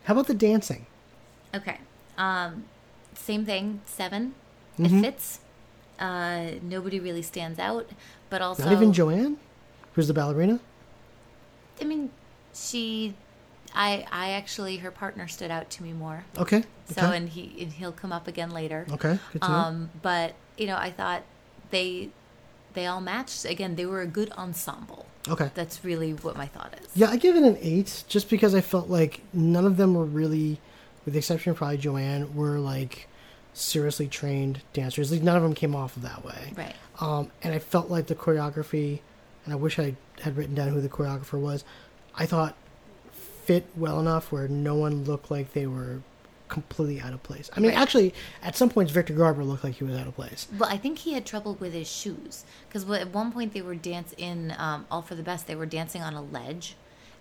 [0.04, 0.86] How about the dancing?
[1.54, 1.78] Okay.
[2.18, 2.64] Um,
[3.14, 3.80] same thing.
[3.86, 4.34] 7
[4.78, 4.86] Mhm.
[4.98, 5.38] It fits.
[5.98, 7.88] Uh, nobody really stands out,
[8.28, 9.36] but also Not even Joanne,
[9.92, 10.58] who's the ballerina.
[11.80, 12.10] I mean,
[12.52, 13.14] she.
[13.74, 16.24] I, I actually, her partner stood out to me more.
[16.38, 16.64] Okay.
[16.86, 17.16] So, okay.
[17.16, 18.86] and he and he'll come up again later.
[18.90, 19.46] Okay, to know.
[19.46, 21.22] Um, but you know, I thought
[21.70, 22.10] they
[22.74, 23.44] they all matched.
[23.44, 25.06] Again, they were a good ensemble.
[25.26, 25.50] Okay.
[25.54, 26.88] That's really what my thought is.
[26.94, 30.04] Yeah, I give it an eight just because I felt like none of them were
[30.04, 30.60] really,
[31.04, 33.08] with the exception of probably Joanne, were like
[33.54, 35.10] seriously trained dancers.
[35.10, 36.52] Like none of them came off that way.
[36.54, 36.74] Right.
[37.00, 39.00] Um, and I felt like the choreography,
[39.44, 41.64] and I wish I had written down who the choreographer was.
[42.14, 42.54] I thought
[43.44, 46.00] fit well enough where no one looked like they were
[46.48, 47.50] completely out of place.
[47.56, 47.78] I mean, Right.
[47.80, 50.46] actually, at some points, Victor Garber looked like he was out of place.
[50.56, 53.74] Well, I think he had trouble with his shoes because at one point they were
[53.74, 55.46] dance in um, All for the Best.
[55.46, 56.76] They were dancing on a ledge,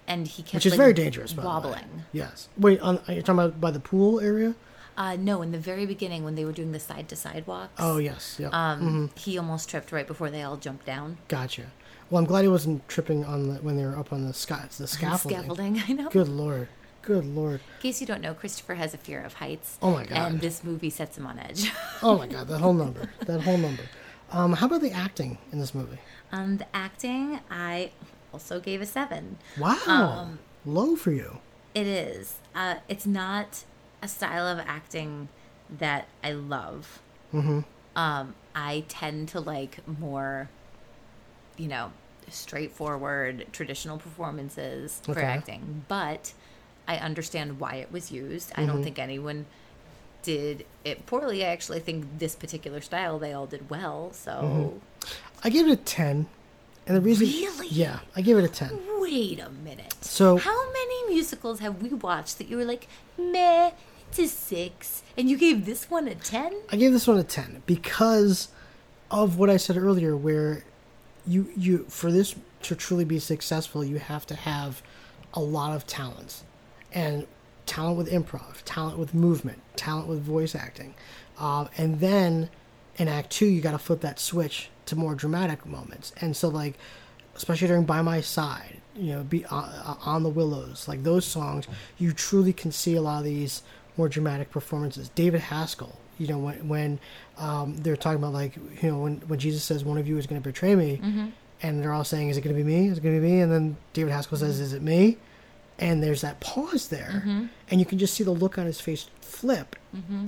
[0.08, 1.54] and he kept Which is like, very dangerous, by the way.
[1.54, 2.04] wobbling.
[2.12, 2.50] Yes.
[2.58, 4.56] Wait, on, are you talking about by the pool area?
[4.96, 7.74] Uh, no, in the very beginning when they were doing the side to side walks.
[7.80, 8.36] Oh, yes.
[8.40, 8.50] Yeah.
[8.50, 11.18] Um, he almost tripped right before they all jumped down.
[11.30, 11.72] Gotcha.
[12.10, 14.66] Well, I'm glad he wasn't tripping on the when they were up on the sky,
[14.78, 15.40] the scaffolding.
[15.40, 16.10] Scaffolding, I know.
[16.10, 16.68] Good lord.
[17.02, 17.60] Good lord.
[17.78, 19.78] In case you don't know, Christopher has a fear of heights.
[19.82, 20.32] Oh my God.
[20.32, 21.72] And this movie sets him on edge.
[22.02, 23.10] Oh my god, that whole number.
[23.26, 23.84] That whole number.
[24.32, 26.00] Um, how about the acting in this movie?
[26.32, 27.92] um, the acting, I
[28.34, 29.38] also gave a seven.
[29.60, 29.78] Wow.
[29.88, 31.40] Um, Low for you.
[31.76, 32.38] It is.
[32.56, 33.64] Uh, it's not
[34.02, 35.28] a style of acting
[35.70, 37.02] that I love.
[37.34, 37.60] Mm-hmm.
[37.96, 40.50] Um, I tend to like more,
[41.58, 41.92] you know,
[42.30, 45.86] straightforward traditional performances for acting.
[45.88, 46.34] But
[46.88, 48.52] I understand why it was used.
[48.56, 48.84] I don't Mhm.
[48.84, 49.46] think anyone
[50.22, 51.44] did it poorly.
[51.44, 54.12] I actually think this particular style they all did well.
[54.14, 54.74] So
[55.44, 56.28] I gave it a ten.
[56.86, 57.68] And the reason Really?
[57.70, 58.80] Yeah, I gave it a ten.
[59.00, 59.94] wait a minute.
[60.02, 62.88] So How many musicals have we watched that you were like,
[63.18, 63.72] meh,
[64.10, 66.54] it's a six, and you gave this one a ten?
[66.70, 68.50] I gave this one a ten because
[69.12, 70.64] of what I said earlier, where
[71.26, 74.82] you you for this to truly be successful, you have to have
[75.34, 76.44] a lot of talents,
[76.94, 77.28] and
[77.66, 80.94] talent with improv, talent with movement, talent with voice acting,
[81.40, 82.50] um, and then
[82.98, 86.48] in Act Two, you got to flip that switch to more dramatic moments, and so
[86.50, 86.76] like
[87.36, 91.68] especially during "By My Side," you know, "Be uh, on the Willows," like those songs,
[91.98, 93.64] you truly can see a lot of these
[93.98, 95.10] more dramatic performances.
[95.10, 97.00] David Haskell, you know, when when
[97.38, 100.28] um, they're talking about like you know when when Jesus says one of you is
[100.28, 101.00] going to betray me,
[101.62, 102.88] and they're all saying, "Is it going to be me?
[102.88, 105.18] Is it going to be me?" And then David Haskell says, "Is it me?"
[105.80, 107.24] And there's that pause there,
[107.70, 109.76] and you can just see the look on his face flip.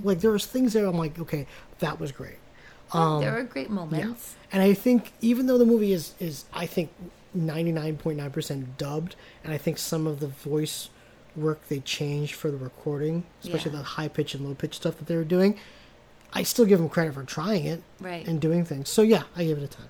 [0.04, 0.86] Like there was things there.
[0.86, 1.48] I'm like, okay,
[1.80, 2.38] that was great.
[2.92, 3.74] Um, there were great yeah.
[3.74, 4.36] moments.
[4.52, 6.92] And I think even though the movie is is I think
[7.38, 10.90] 99.9% dubbed and I think some of the voice
[11.36, 13.78] work they changed for the recording, especially Yeah.
[13.80, 15.58] the high pitch and low pitch stuff that they were doing,
[16.34, 18.28] I still give them credit for trying it Right.
[18.28, 18.90] and doing things.
[18.90, 19.86] So yeah, I give it a 10.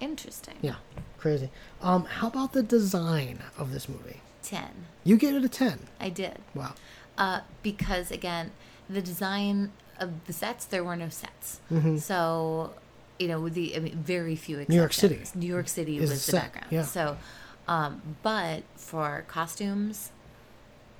[0.00, 0.54] Interesting.
[0.62, 0.76] Yeah.
[1.18, 1.50] Crazy.
[1.82, 4.20] Um how about the design of this movie?
[4.42, 4.86] Ten.
[5.04, 5.88] You gave it a 10.
[6.00, 6.38] I did.
[6.54, 6.74] Wow.
[7.16, 8.52] Uh, because again,
[8.88, 11.60] the design of the sets, there were no sets.
[11.70, 12.00] Mhm.
[12.00, 12.74] So,
[13.18, 14.68] you know, with the I mean, very few exceptions.
[14.70, 16.66] New York City New York City is was the set, background.
[16.70, 16.84] yeah.
[16.84, 17.16] So,
[17.66, 20.10] um, but for costumes,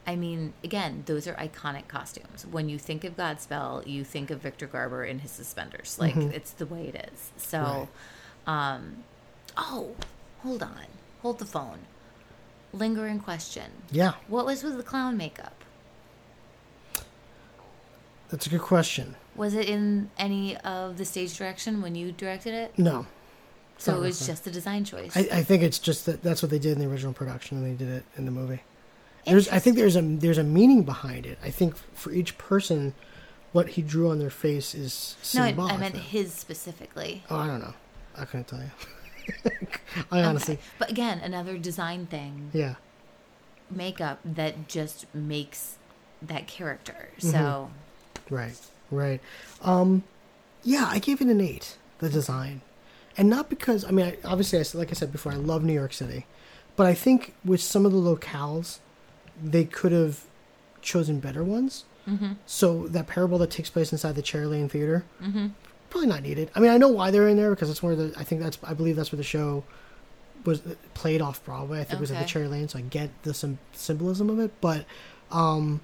[0.09, 2.47] I mean, again, those are iconic costumes.
[2.51, 5.99] When you think of Godspell, you think of Victor Garber in his suspenders.
[6.01, 6.33] Like Mhm.
[6.33, 7.31] it's the way it is.
[7.37, 7.91] So,
[8.47, 9.05] um,
[9.59, 9.95] oh,
[10.39, 10.87] hold on,
[11.21, 11.81] hold the phone.
[12.73, 13.71] Lingering question.
[13.91, 14.15] Yeah.
[14.29, 15.63] What was with the clown makeup?
[18.31, 19.15] That's a good question.
[19.37, 22.79] Was it in any of the stage direction when you directed it?
[22.79, 23.07] No.
[23.77, 25.15] So it was just a design choice.
[25.15, 27.67] I, I think it's just that that's what they did in the original production, and
[27.67, 28.63] they did it in the movie.
[29.29, 31.39] There's, I think there's a there's a meaning behind it.
[31.45, 32.95] I think for each person,
[33.53, 35.57] what he drew on their face is symbolic.
[35.57, 35.71] no, I.
[35.73, 37.23] I meant his specifically.
[37.31, 37.75] Oh, I don't know.
[38.17, 38.71] I couldn't tell you.
[40.11, 40.63] I honestly, Okay.
[40.79, 42.77] But again, another design thing, yeah.
[43.71, 45.77] makeup that just makes
[46.23, 47.11] that character.
[47.21, 47.31] Mhm.
[47.33, 47.71] So
[48.31, 48.59] Right,
[48.91, 49.21] right.
[49.63, 50.05] Um,
[50.65, 51.77] yeah, I gave it an eight.
[51.99, 52.61] The design,
[53.17, 55.73] and not because I mean, I, obviously, I, like I said before, I love New
[55.73, 56.27] York City,
[56.77, 58.79] but I think with some of the locales,
[59.43, 60.25] they could have
[60.83, 61.85] chosen better ones.
[62.09, 62.37] Mhm.
[62.47, 65.51] So that parable that takes place inside the Cherry Lane Theater, Mhm.
[65.91, 66.51] probably not needed.
[66.55, 68.59] I mean, I know why they're in there because that's where the I think that's
[68.63, 69.65] I believe that's where the show
[70.45, 70.63] was
[70.95, 71.81] played off Broadway.
[71.81, 74.39] I think it was at the Cherry Lane, so I get the sym- symbolism of
[74.39, 74.53] it.
[74.61, 74.87] But
[75.31, 75.81] um,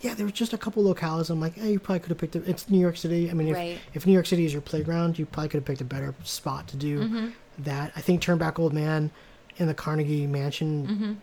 [0.00, 1.30] yeah, there was just a couple locales.
[1.30, 2.42] I'm like, hey, you probably could have picked it.
[2.48, 3.30] It's New York City.
[3.30, 3.78] I mean, if, Right.
[3.94, 6.66] if New York City is your playground, you probably could have picked a better spot
[6.68, 7.32] to do Mhm.
[7.60, 7.92] that.
[7.94, 9.10] I think Turn Back Old Man
[9.58, 11.18] in the Carnegie Mansion.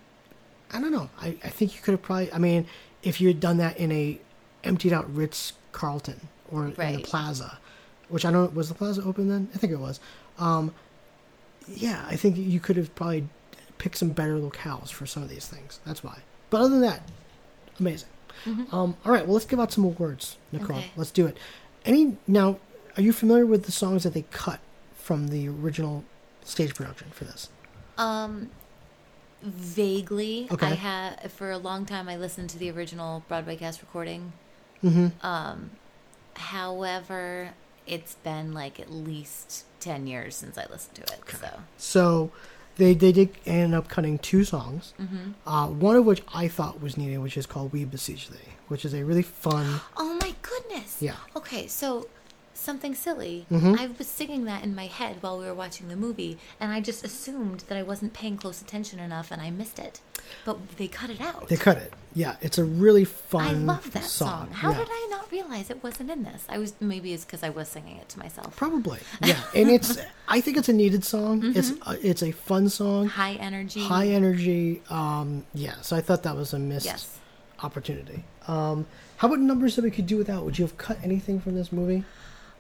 [0.71, 1.09] I don't know.
[1.19, 2.31] I, I think you could have probably.
[2.31, 2.65] I mean,
[3.03, 4.19] if you had done that in a
[4.63, 7.57] emptied out Ritz Carlton or in the Plaza,
[8.09, 9.49] which I don't was the Plaza open then?
[9.53, 9.99] I think it was.
[10.37, 10.73] Um,
[11.67, 13.27] yeah, I think you could have probably
[13.77, 15.79] picked some better locales for some of these things.
[15.85, 16.19] That's why.
[16.49, 17.09] But other than that,
[17.79, 18.09] amazing.
[18.71, 20.77] Um, all right, well, let's give out some awards, Nicole.
[20.77, 20.91] Okay.
[20.95, 21.37] Let's do it.
[21.83, 22.59] Any now,
[22.97, 24.59] are you familiar with the songs that they cut
[24.93, 26.03] from the original
[26.43, 27.49] stage production for this?
[27.97, 28.51] Um,
[29.45, 30.47] vaguely.
[30.51, 30.67] Okay.
[30.67, 32.09] I have for a long time.
[32.09, 34.33] I listened to the original Broadway cast recording.
[34.83, 35.25] Mm-hmm.
[35.25, 35.71] Um,
[36.35, 37.51] however,
[37.87, 41.21] it's been like at least ten years since I listened to it.
[41.29, 42.31] So So
[42.77, 44.93] they they did end up cutting two songs.
[44.99, 45.31] Mm-hmm.
[45.47, 48.37] Uh, one of which I thought was needed, which is called "We Beseech Thee,"
[48.67, 49.81] which is a really fun.
[49.97, 50.97] Oh my goodness.
[51.01, 51.15] Yeah.
[51.35, 52.07] Okay, so
[52.65, 53.45] something silly.
[53.51, 53.79] Mhm.
[53.79, 56.81] I was singing that in my head while we were watching the movie, and I
[56.81, 60.01] just assumed that I wasn't paying close attention enough, and I missed it.
[60.43, 61.47] But they cut it out.
[61.47, 61.93] They cut it.
[62.13, 63.45] Yeah, it's a really fun.
[63.47, 64.47] I love that song.
[64.47, 64.51] song.
[64.51, 64.79] How Yeah.
[64.79, 66.43] did I not realize it wasn't in this?
[66.49, 68.55] I was maybe it's because I was singing it to myself.
[68.55, 69.97] Probably, yeah, and it's.
[70.27, 71.53] I think it's a needed song.
[71.55, 73.83] It's a, it's a fun song, High energy.
[73.83, 74.81] high energy.
[74.89, 77.19] Um, yeah, so I thought that was a missed Yes.
[77.61, 78.23] opportunity.
[78.47, 78.87] Um,
[79.17, 80.43] how about numbers that we could do without?
[80.45, 82.03] Would you have cut anything from this movie?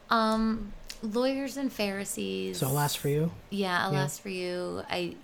[0.09, 2.57] Um, lawyers and Pharisees.
[2.59, 3.31] So, last for you.
[3.49, 3.99] Yeah, Yeah.
[4.01, 4.83] alas for you.
[4.89, 5.15] I,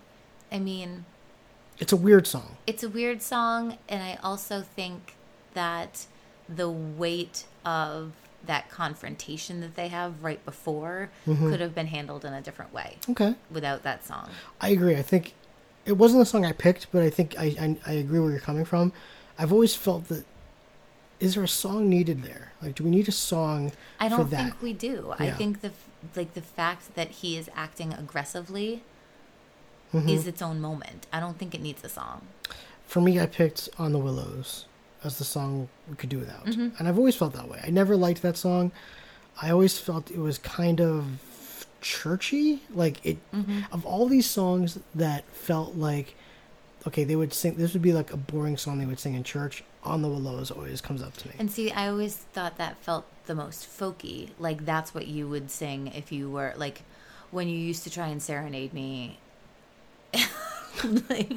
[0.52, 1.06] I mean,
[1.80, 2.58] It's a weird song.
[2.68, 5.16] it's a weird song, and I also think
[5.54, 6.06] that
[6.48, 8.12] the weight of
[8.46, 11.50] that confrontation that they have right before Mhm.
[11.52, 12.98] could have been handled in a different way.
[13.10, 13.36] Okay.
[13.52, 14.30] Without that song.
[14.60, 14.96] I agree.
[14.96, 15.34] I think
[15.86, 18.40] it wasn't the song I picked, but I think I, I I agree where you're
[18.40, 18.94] coming from.
[19.38, 20.26] I've always felt that
[21.22, 22.52] is there a song needed there?
[22.62, 24.44] Like, do we need a song I don't that?
[24.44, 25.14] think we do.
[25.18, 25.72] I think the
[26.16, 28.82] like the fact that he is acting aggressively
[29.94, 30.10] Mhm.
[30.10, 31.06] is its own moment.
[31.14, 32.22] I don't think it needs a song.
[32.88, 34.66] For me, I picked "On the Willows"
[35.04, 36.78] as the song we could do without, Mhm.
[36.80, 37.60] and I've always felt that way.
[37.64, 38.72] I never liked that song.
[39.42, 42.62] I always felt it was kind of churchy.
[42.74, 43.66] Like it, Mhm.
[43.72, 46.16] of all these songs that felt like,
[46.88, 47.56] okay, they would sing.
[47.56, 49.64] This would be like a boring song they would sing in church.
[49.84, 51.36] "On the Willows" always comes up to me.
[51.40, 54.30] And see, I always thought that felt the most folky.
[54.40, 56.84] Like that's what you would sing if you were like
[57.32, 59.20] when you used to try and serenade me.
[61.10, 61.32] like,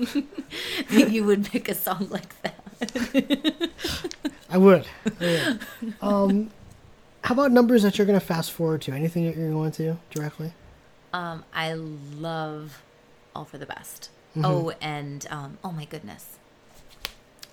[0.91, 3.71] you would pick a song like that.
[4.51, 4.87] I would.
[5.21, 5.95] I would.
[6.03, 6.51] um,
[7.23, 8.93] how about numbers that you're going to fast forward to?
[8.93, 10.53] Anything that you're going to directly?
[11.13, 12.83] Um, I love
[13.35, 14.11] All for the Best.
[14.37, 14.45] Mhm.
[14.45, 16.39] Oh, and um, oh my goodness,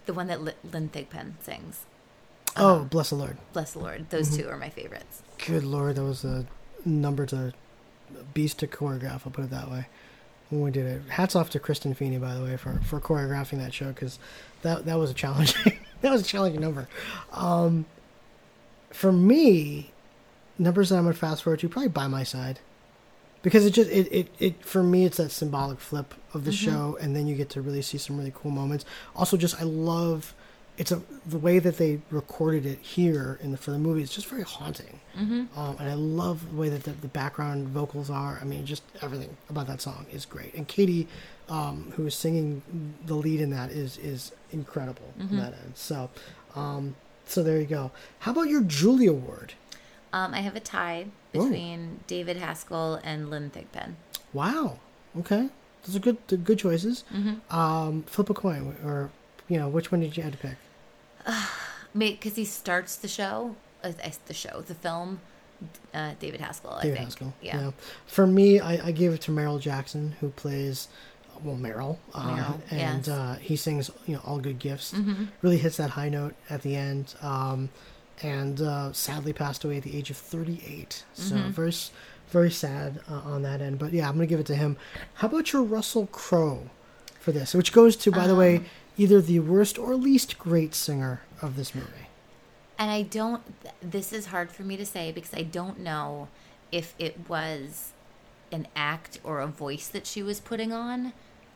[0.05, 1.85] the one that L- Lynne Thigpen sings.
[2.57, 3.37] Oh, Um, bless the Lord.
[3.53, 4.09] Bless the Lord.
[4.09, 4.37] Those Mhm.
[4.43, 5.21] two are my favorites.
[5.45, 6.45] Good Lord, that was a
[6.83, 7.53] number to
[8.33, 9.21] beast to choreograph.
[9.25, 9.87] I'll put it that way.
[10.49, 13.57] When we did it, hats off to Kristen Feeney, by the way, for for choreographing
[13.59, 14.19] that show because
[14.63, 16.89] that that was a challenging that was a challenging number.
[17.31, 17.85] Um,
[18.89, 19.91] for me,
[20.57, 22.59] numbers that I'm gonna fast forward to probably by my side
[23.41, 26.65] because it just it, it, it for me it's that symbolic flip of the Mhm.
[26.65, 28.85] show and then you get to really see some really cool moments.
[29.15, 30.33] Also just i love
[30.77, 34.15] it's a the way that they recorded it here in the for the movie it's
[34.15, 34.99] just very haunting.
[35.17, 35.47] Mhm.
[35.57, 38.39] um, and i love the way that the, the background vocals are.
[38.41, 40.53] I mean just everything about that song is great.
[40.53, 41.07] And katie
[41.49, 42.61] um, who is singing
[43.05, 45.37] the lead in that is is incredible Mhm.
[45.41, 45.73] that end.
[45.75, 46.09] So
[46.55, 47.91] um, so there you go.
[48.19, 49.53] How about your julie award
[50.13, 53.93] Um, I have a tie between David Haskell and Lynne Thigpen.
[54.33, 54.79] Wow.
[55.19, 55.49] Okay.
[55.83, 56.17] Those are good.
[56.27, 57.03] they're good choices.
[57.13, 57.39] Mhm.
[57.51, 59.09] Um, flip a coin, or
[59.47, 60.57] you know, which one did you have to pick?
[61.97, 63.91] because he starts the show, uh,
[64.27, 65.19] the show, the film.
[65.93, 67.09] Uh, David Haskell, I David think.
[67.09, 67.33] Haskell.
[67.41, 67.71] Yeah.
[68.07, 70.87] For me, I, I gave it to Merrell Jackson, who plays
[71.43, 73.07] well Merrell, uh, Merrell, and yes.
[73.07, 74.91] uh, he sings you know all good gifts.
[74.93, 75.27] Mhm.
[75.43, 77.13] Really hits that high note at the end.
[77.21, 77.69] Um,
[78.21, 81.03] and uh, sadly passed away at the age of 38.
[81.13, 81.49] So Mhm.
[81.49, 81.73] very,
[82.29, 83.79] very sad uh, on that end.
[83.79, 84.77] But yeah, I'm gonna give it to him.
[85.15, 86.69] How about your Russell Crowe
[87.19, 87.53] for this?
[87.53, 88.65] Which goes to, by the way, Um,
[88.97, 92.07] either the worst or least great singer of this movie.
[92.77, 93.41] And I don't,
[93.81, 96.27] this is hard for me to say because I don't know
[96.71, 97.91] if it was
[98.51, 101.13] an act or a voice that she was putting on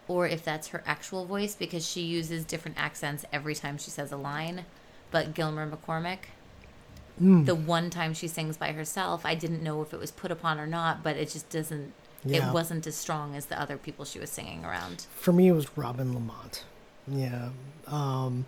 [0.07, 4.11] or if that's her actual voice because she uses different accents every time she says
[4.11, 4.65] a line.
[5.11, 6.19] But Gilmer McCormick,
[7.21, 7.45] Mm.
[7.45, 10.59] the one time she sings by herself, I didn't know if it was put upon
[10.59, 11.93] or not, but it just doesn't,
[12.25, 12.49] Yeah.
[12.49, 15.05] it wasn't as strong as the other people she was singing around.
[15.15, 16.63] For me, it was Robin Lamont.
[17.07, 17.49] Yeah,
[17.87, 18.45] um,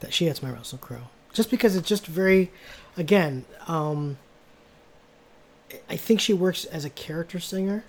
[0.00, 2.50] that she hits my Russell Crowe just because it's just very,
[2.96, 4.16] again, um,
[5.88, 7.84] I think she works as a character singer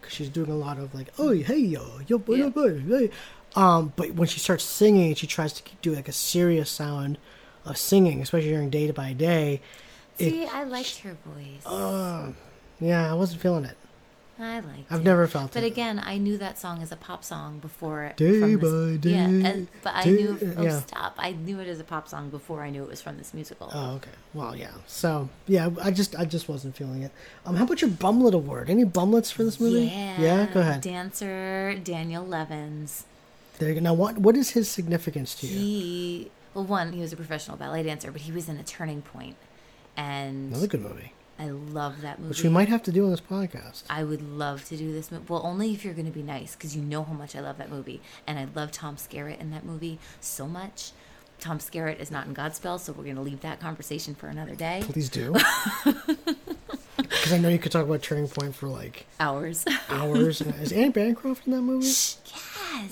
[0.00, 3.10] because she's doing a lot of like, oh hey yo yo boy, yo, boy, hey."
[3.56, 7.18] Um, but when she starts singing, she tries to do like a serious sound
[7.64, 9.60] of singing, especially during day by day.
[10.18, 11.64] it- See, I liked her voice.
[11.66, 12.32] uh,
[12.80, 13.76] yeah, I wasn't feeling it.
[14.42, 15.04] I liked I've it.
[15.04, 15.66] never felt But it.
[15.66, 18.14] But again, I knew that song as a pop song before.
[18.16, 18.64] Day from by
[18.96, 20.54] this, Yeah, day, and, but I day- knew.
[20.56, 20.80] Oh, yeah.
[20.80, 21.14] stop!
[21.18, 23.70] I knew it as a pop song before I knew it was from this musical.
[23.70, 24.10] Oh, okay.
[24.32, 24.70] Well, yeah.
[24.86, 27.12] So, yeah, I just, I just wasn't feeling it.
[27.44, 28.70] Um, how about your Bumlet award?
[28.70, 29.82] Any Bumlets for this movie?
[29.84, 30.46] Yeah.
[30.54, 30.80] Go ahead.
[30.80, 33.04] Dancer Daniel Levins.
[33.58, 33.80] There you go.
[33.82, 35.58] Now, what, what is his significance to you?
[35.58, 39.02] He well, one, he was a professional ballet dancer, but he was in a turning
[39.02, 39.36] point,
[39.96, 42.28] and Another good movie, I love that movie.
[42.30, 43.84] which we might have to do on this podcast.
[43.88, 45.24] I would love to do this movie.
[45.28, 47.58] Well, only if you're going to be nice, because you know how much I love
[47.58, 50.92] that movie, and I love Tom Skerritt in that movie so much.
[51.38, 54.54] Tom Skerritt is not in Godspell, so we're going to leave that conversation for another
[54.54, 54.82] day.
[54.84, 55.34] Please do.
[57.20, 59.64] Because I know you could talk about Turning Point for like Hours.
[59.90, 60.40] hours.
[60.40, 61.86] is Anne Bancroft in that movie?
[61.86, 62.18] yes.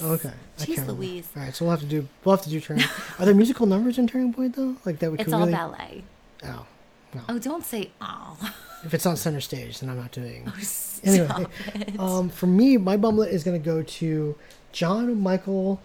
[0.03, 0.29] Okay.
[0.29, 0.93] I Jeez can't remember.
[0.95, 1.29] Louise.
[1.37, 2.07] All right, so we'll have to do.
[2.25, 2.85] We'll have to do Turning.
[2.85, 3.21] Point.
[3.21, 4.77] Are there musical numbers in Turning Point though?
[4.85, 5.53] Like that we It's all really.
[5.53, 6.05] ballet.
[6.45, 6.67] Oh,
[7.29, 8.37] Oh, don't say oh.
[8.85, 10.47] if it's on center stage, then I'm not doing.
[10.61, 11.99] Stop Anyway, it.
[11.99, 14.37] um, for me, my bumlet is going to go to
[14.73, 15.81] John Michael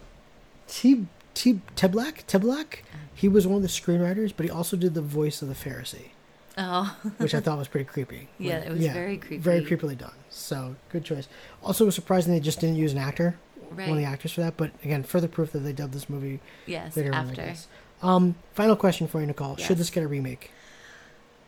[0.67, 1.05] T.
[1.33, 1.61] T.
[1.77, 2.25] Tebelak.
[2.27, 2.79] Tebelak.
[3.15, 6.09] He was one of the screenwriters, but he also did the voice of the Pharisee,
[6.57, 6.95] oh.
[7.17, 8.27] which I thought was pretty creepy.
[8.37, 9.37] Yeah, it was very creepy.
[9.37, 10.13] Very creepily done.
[10.29, 11.27] So good choice.
[11.63, 13.35] Also, was surprising they just didn't use an actor,
[13.69, 14.57] one of the actors for that.
[14.57, 17.29] But again, further proof that they dubbed this movie Yes, later on.
[17.29, 17.35] After.
[17.41, 17.67] guess.
[18.01, 19.55] Um, final question for you, Nicole.
[19.57, 19.67] Yes.
[19.67, 20.51] Should this get a remake?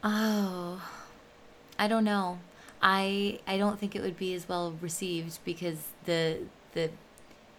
[0.04, 0.82] Oh,
[1.78, 2.40] I don't know.
[2.82, 6.40] I I don't think it would be as well received because the
[6.74, 6.92] the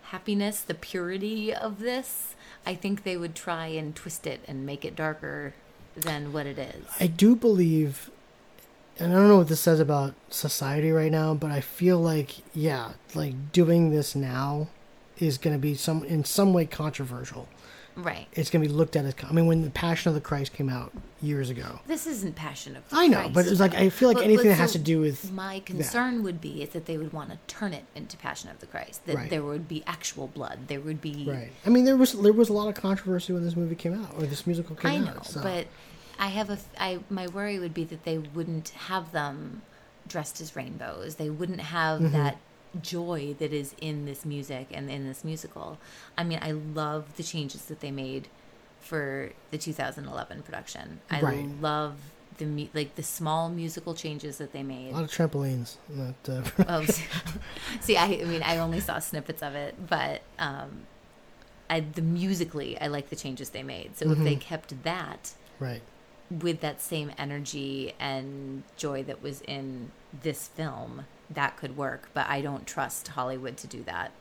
[0.05, 2.35] happiness, the purity of this,
[2.65, 5.55] I think they would try and twist it and make it darker
[5.97, 6.85] than what it is.
[7.01, 8.11] I do believe,
[8.99, 12.37] and I don't know what this says about society right now, but I feel like,
[12.55, 14.69] yeah, like doing this now
[15.19, 17.49] is going to be some in some way controversial.
[17.97, 18.27] Right.
[18.33, 19.15] It's going to be looked at as.
[19.29, 20.93] I mean, when the Passion of the Christ came out
[21.23, 23.03] years ago, This isn't Passion of the Christ.
[23.03, 24.79] I know, Christ, but it's like I feel like But- anything but that has to
[24.79, 28.17] do with my concern would be is that they would want to turn it into
[28.19, 29.07] Passion of the Christ.
[29.07, 29.31] That Right.
[29.31, 30.69] there would be actual blood.
[30.69, 31.51] There would be right.
[31.65, 34.15] I mean, there was there was a lot of controversy when this movie came out
[34.19, 35.07] or this musical came out.
[35.07, 35.17] I out.
[35.17, 35.43] know, so.
[35.43, 35.67] but
[36.19, 39.63] I have a I my worry would be that they wouldn't have them
[40.07, 41.17] dressed as rainbows.
[41.17, 42.13] They wouldn't have Mm-hmm.
[42.13, 42.37] that
[42.83, 45.79] joy that is in this music and in this musical.
[46.19, 48.29] I mean, I love the changes that they made
[48.81, 51.01] for the 2011 production.
[51.11, 51.49] I Right.
[51.61, 51.95] love
[52.39, 54.91] the mu- like the small musical changes that they made.
[54.93, 55.77] a lot of trampolines.
[55.89, 56.85] That, uh, Oh,
[57.81, 60.83] see, I, I mean, I only saw snippets of it, but um,
[61.71, 63.97] I the musically, I like the changes they made.
[63.97, 65.81] So if they kept that right.
[66.31, 69.91] with that same energy and joy that was in
[70.23, 72.09] this film, that could work.
[72.15, 74.13] But I don't trust Hollywood to do that.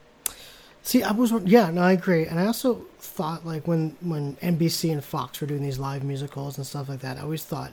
[0.82, 4.92] See, I was yeah, no, I agree, and I also thought like when when NBC
[4.92, 7.72] and Fox were doing these live musicals and stuff like that, I always thought,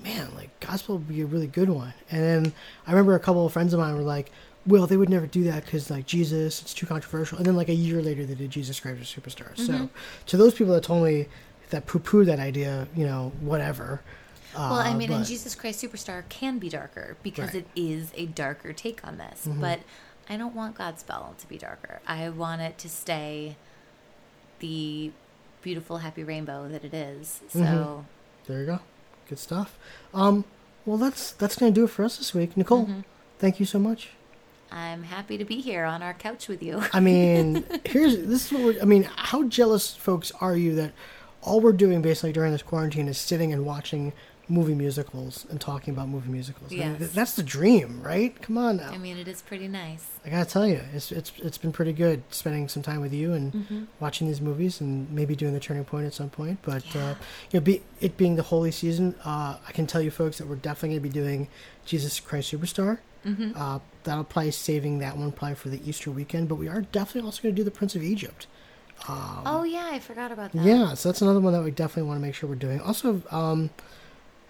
[0.00, 1.92] man, like Godspell would be a really good one.
[2.10, 2.52] And then
[2.86, 4.30] I remember a couple of friends of mine were like,
[4.66, 7.38] well, they would never do that because like Jesus, it's too controversial.
[7.38, 9.56] And then like a year later, they did Jesus Christ as Superstar.
[9.56, 9.86] So mm-hmm.
[10.26, 11.26] to those people that told me
[11.70, 14.02] that poo poo that idea, you know, whatever.
[14.54, 17.66] Well, I uh, mean, and Jesus Christ Superstar can be darker because Right.
[17.74, 19.48] it is a darker take on this.
[19.50, 19.80] But
[20.28, 22.00] I don't want Godspell to be darker.
[22.06, 23.56] I want it to stay
[24.60, 25.12] the
[25.62, 27.40] beautiful, happy rainbow that it is.
[27.48, 28.04] So,
[28.46, 28.80] There you go.
[29.28, 29.78] Good stuff.
[30.12, 30.44] Um,
[30.84, 32.56] well, that's that's gonna do it for us this week.
[32.56, 32.88] Nicole,
[33.38, 34.10] thank you so much.
[34.70, 36.82] I'm happy to be here on our couch with you.
[36.92, 39.04] I mean, here's this is what we're, I mean.
[39.16, 40.92] How jealous, folks, are you that
[41.42, 44.12] all we're doing basically during this quarantine is sitting and watching
[44.48, 46.72] movie musicals and talking about movie musicals?
[46.72, 48.40] I mean, that's the dream, right?
[48.42, 48.90] Come on now.
[48.90, 50.06] I mean, it is pretty nice.
[50.26, 53.32] I gotta tell you, it's it's it's been pretty good spending some time with you
[53.32, 53.84] and Mm-hmm.
[54.00, 56.58] watching these movies and maybe doing the turning point at some point.
[56.62, 57.14] But uh,
[57.50, 60.46] you know, be, it being the holy season, uh, I can tell you folks that
[60.46, 61.48] we're definitely gonna be doing
[61.84, 62.98] Jesus Christ Superstar.
[63.26, 63.52] Mm-hmm.
[63.56, 66.48] Uh, that'll probably saving that one probably for the Easter weekend.
[66.48, 68.46] But we are definitely also gonna do the Prince of Egypt.
[69.08, 70.64] oh, yeah, I forgot about that.
[70.64, 72.80] Yeah, so that's another one that we definitely want to make sure we're doing.
[72.80, 73.70] Also, um,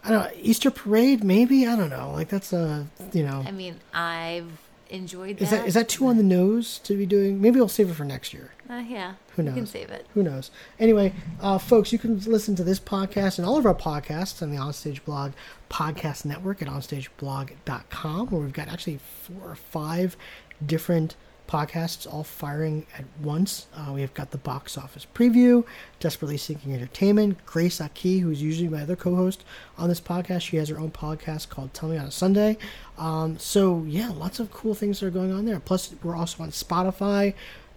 [0.05, 2.11] I don't know, Easter parade, maybe I don't know.
[2.13, 4.51] Like that's a you know, I mean, I've
[4.91, 5.45] enjoyed that.
[5.45, 7.41] is that is that too on the nose to be doing?
[7.41, 8.53] Maybe we'll save it for next year.
[8.69, 9.15] Uh, yeah.
[9.37, 9.71] Who You can knows?
[9.71, 10.07] save it.
[10.15, 10.51] Who knows?
[10.81, 14.51] Anyway, uh, folks, you can listen to this podcast and all of our podcasts on
[14.51, 15.33] the Onstage Blog
[15.71, 20.17] Podcast Network at onstageblog.com, where we've got actually four or five
[20.65, 21.17] different
[21.53, 23.67] podcasts all firing at once.
[23.77, 25.63] Uh, we have got the box office preview,
[26.01, 29.45] Desperately Seeking Entertainment, Grace Aki, who's usually my other co host
[29.77, 30.41] on this podcast.
[30.41, 32.57] She has her own podcast called Tell Me on a Sunday.
[32.97, 35.61] Um, so, yeah, lots of cool things that are going on there.
[35.61, 37.35] Plus, we're also on Spotify,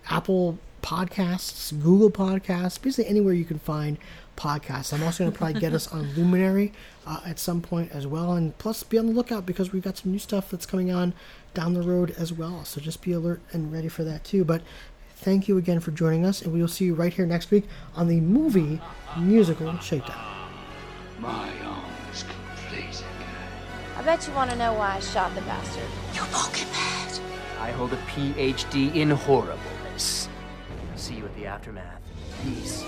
[0.09, 3.97] Apple podcasts, Google Podcasts, basically anywhere you can find
[4.35, 4.93] podcasts.
[4.93, 6.73] I'm also going to probably get us on Luminary
[7.05, 8.33] uh, at some point as well.
[8.33, 11.13] And plus, be on the lookout because we've got some new stuff that's coming on
[11.53, 12.65] down the road as well.
[12.65, 14.43] So just be alert and ready for that too.
[14.43, 14.61] But
[15.15, 17.65] thank you again for joining us, and we will see you right here next week
[17.95, 18.79] on the movie
[19.17, 20.23] musical shakedown.
[21.19, 22.89] My arm is complete.
[22.89, 23.97] Again.
[23.97, 25.83] I bet you want to know why I shot the bastard.
[26.13, 27.19] You poking mad.
[27.59, 30.27] I hold a PhD in horribleness.
[30.97, 32.01] See you at the aftermath.
[32.43, 32.83] Peace.